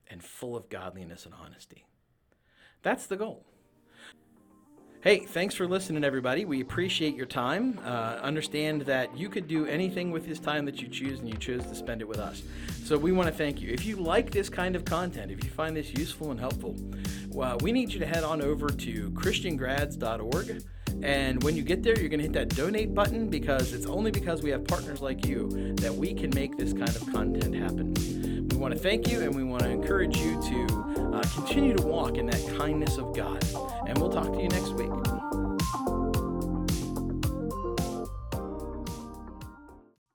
and 0.07 0.23
full 0.23 0.55
of 0.55 0.69
godliness 0.69 1.25
and 1.25 1.33
honesty. 1.33 1.85
That's 2.81 3.07
the 3.07 3.15
goal. 3.15 3.45
Hey, 5.03 5.19
thanks 5.19 5.53
for 5.53 5.67
listening, 5.67 6.05
everybody. 6.05 6.45
We 6.45 6.61
appreciate 6.61 7.13
your 7.13 7.25
time. 7.25 7.77
Uh, 7.83 8.19
understand 8.21 8.83
that 8.83 9.17
you 9.17 9.27
could 9.27 9.49
do 9.49 9.65
anything 9.65 10.11
with 10.11 10.25
this 10.25 10.39
time 10.39 10.63
that 10.63 10.81
you 10.81 10.87
choose, 10.87 11.19
and 11.19 11.27
you 11.27 11.35
chose 11.35 11.65
to 11.65 11.75
spend 11.75 11.99
it 11.99 12.07
with 12.07 12.19
us. 12.19 12.41
So 12.85 12.97
we 12.97 13.11
want 13.11 13.27
to 13.27 13.35
thank 13.35 13.59
you. 13.59 13.69
If 13.69 13.85
you 13.85 13.97
like 13.97 14.31
this 14.31 14.47
kind 14.47 14.77
of 14.77 14.85
content, 14.85 15.29
if 15.29 15.43
you 15.43 15.49
find 15.49 15.75
this 15.75 15.91
useful 15.91 16.31
and 16.31 16.39
helpful, 16.39 16.73
well, 17.27 17.57
we 17.61 17.73
need 17.73 17.91
you 17.91 17.99
to 17.99 18.05
head 18.05 18.23
on 18.23 18.41
over 18.41 18.69
to 18.69 19.11
christiangrads.org. 19.11 20.63
And 21.03 21.43
when 21.43 21.57
you 21.57 21.63
get 21.63 21.83
there, 21.83 21.99
you're 21.99 22.07
going 22.07 22.21
to 22.21 22.23
hit 22.23 22.33
that 22.33 22.55
donate 22.55 22.95
button 22.95 23.27
because 23.27 23.73
it's 23.73 23.85
only 23.85 24.09
because 24.09 24.41
we 24.41 24.49
have 24.51 24.65
partners 24.65 25.01
like 25.01 25.25
you 25.25 25.73
that 25.75 25.93
we 25.93 26.13
can 26.13 26.29
make 26.33 26.57
this 26.57 26.71
kind 26.71 26.95
of 26.95 27.05
content 27.11 27.53
happen. 27.53 28.47
We 28.49 28.55
want 28.55 28.73
to 28.73 28.79
thank 28.79 29.11
you 29.11 29.19
and 29.19 29.35
we 29.35 29.43
want 29.43 29.63
to 29.63 29.69
encourage 29.69 30.15
you 30.15 30.41
to 30.41 31.11
uh, 31.13 31.23
continue 31.35 31.75
to 31.75 31.83
walk 31.83 32.17
in 32.17 32.25
that 32.27 32.57
kindness 32.57 32.97
of 32.97 33.13
God. 33.13 33.43
And 33.85 33.97
we'll 33.97 34.11
talk 34.11 34.31
to 34.31 34.41
you 34.41 34.47
next 34.47 34.71
week. 34.75 35.22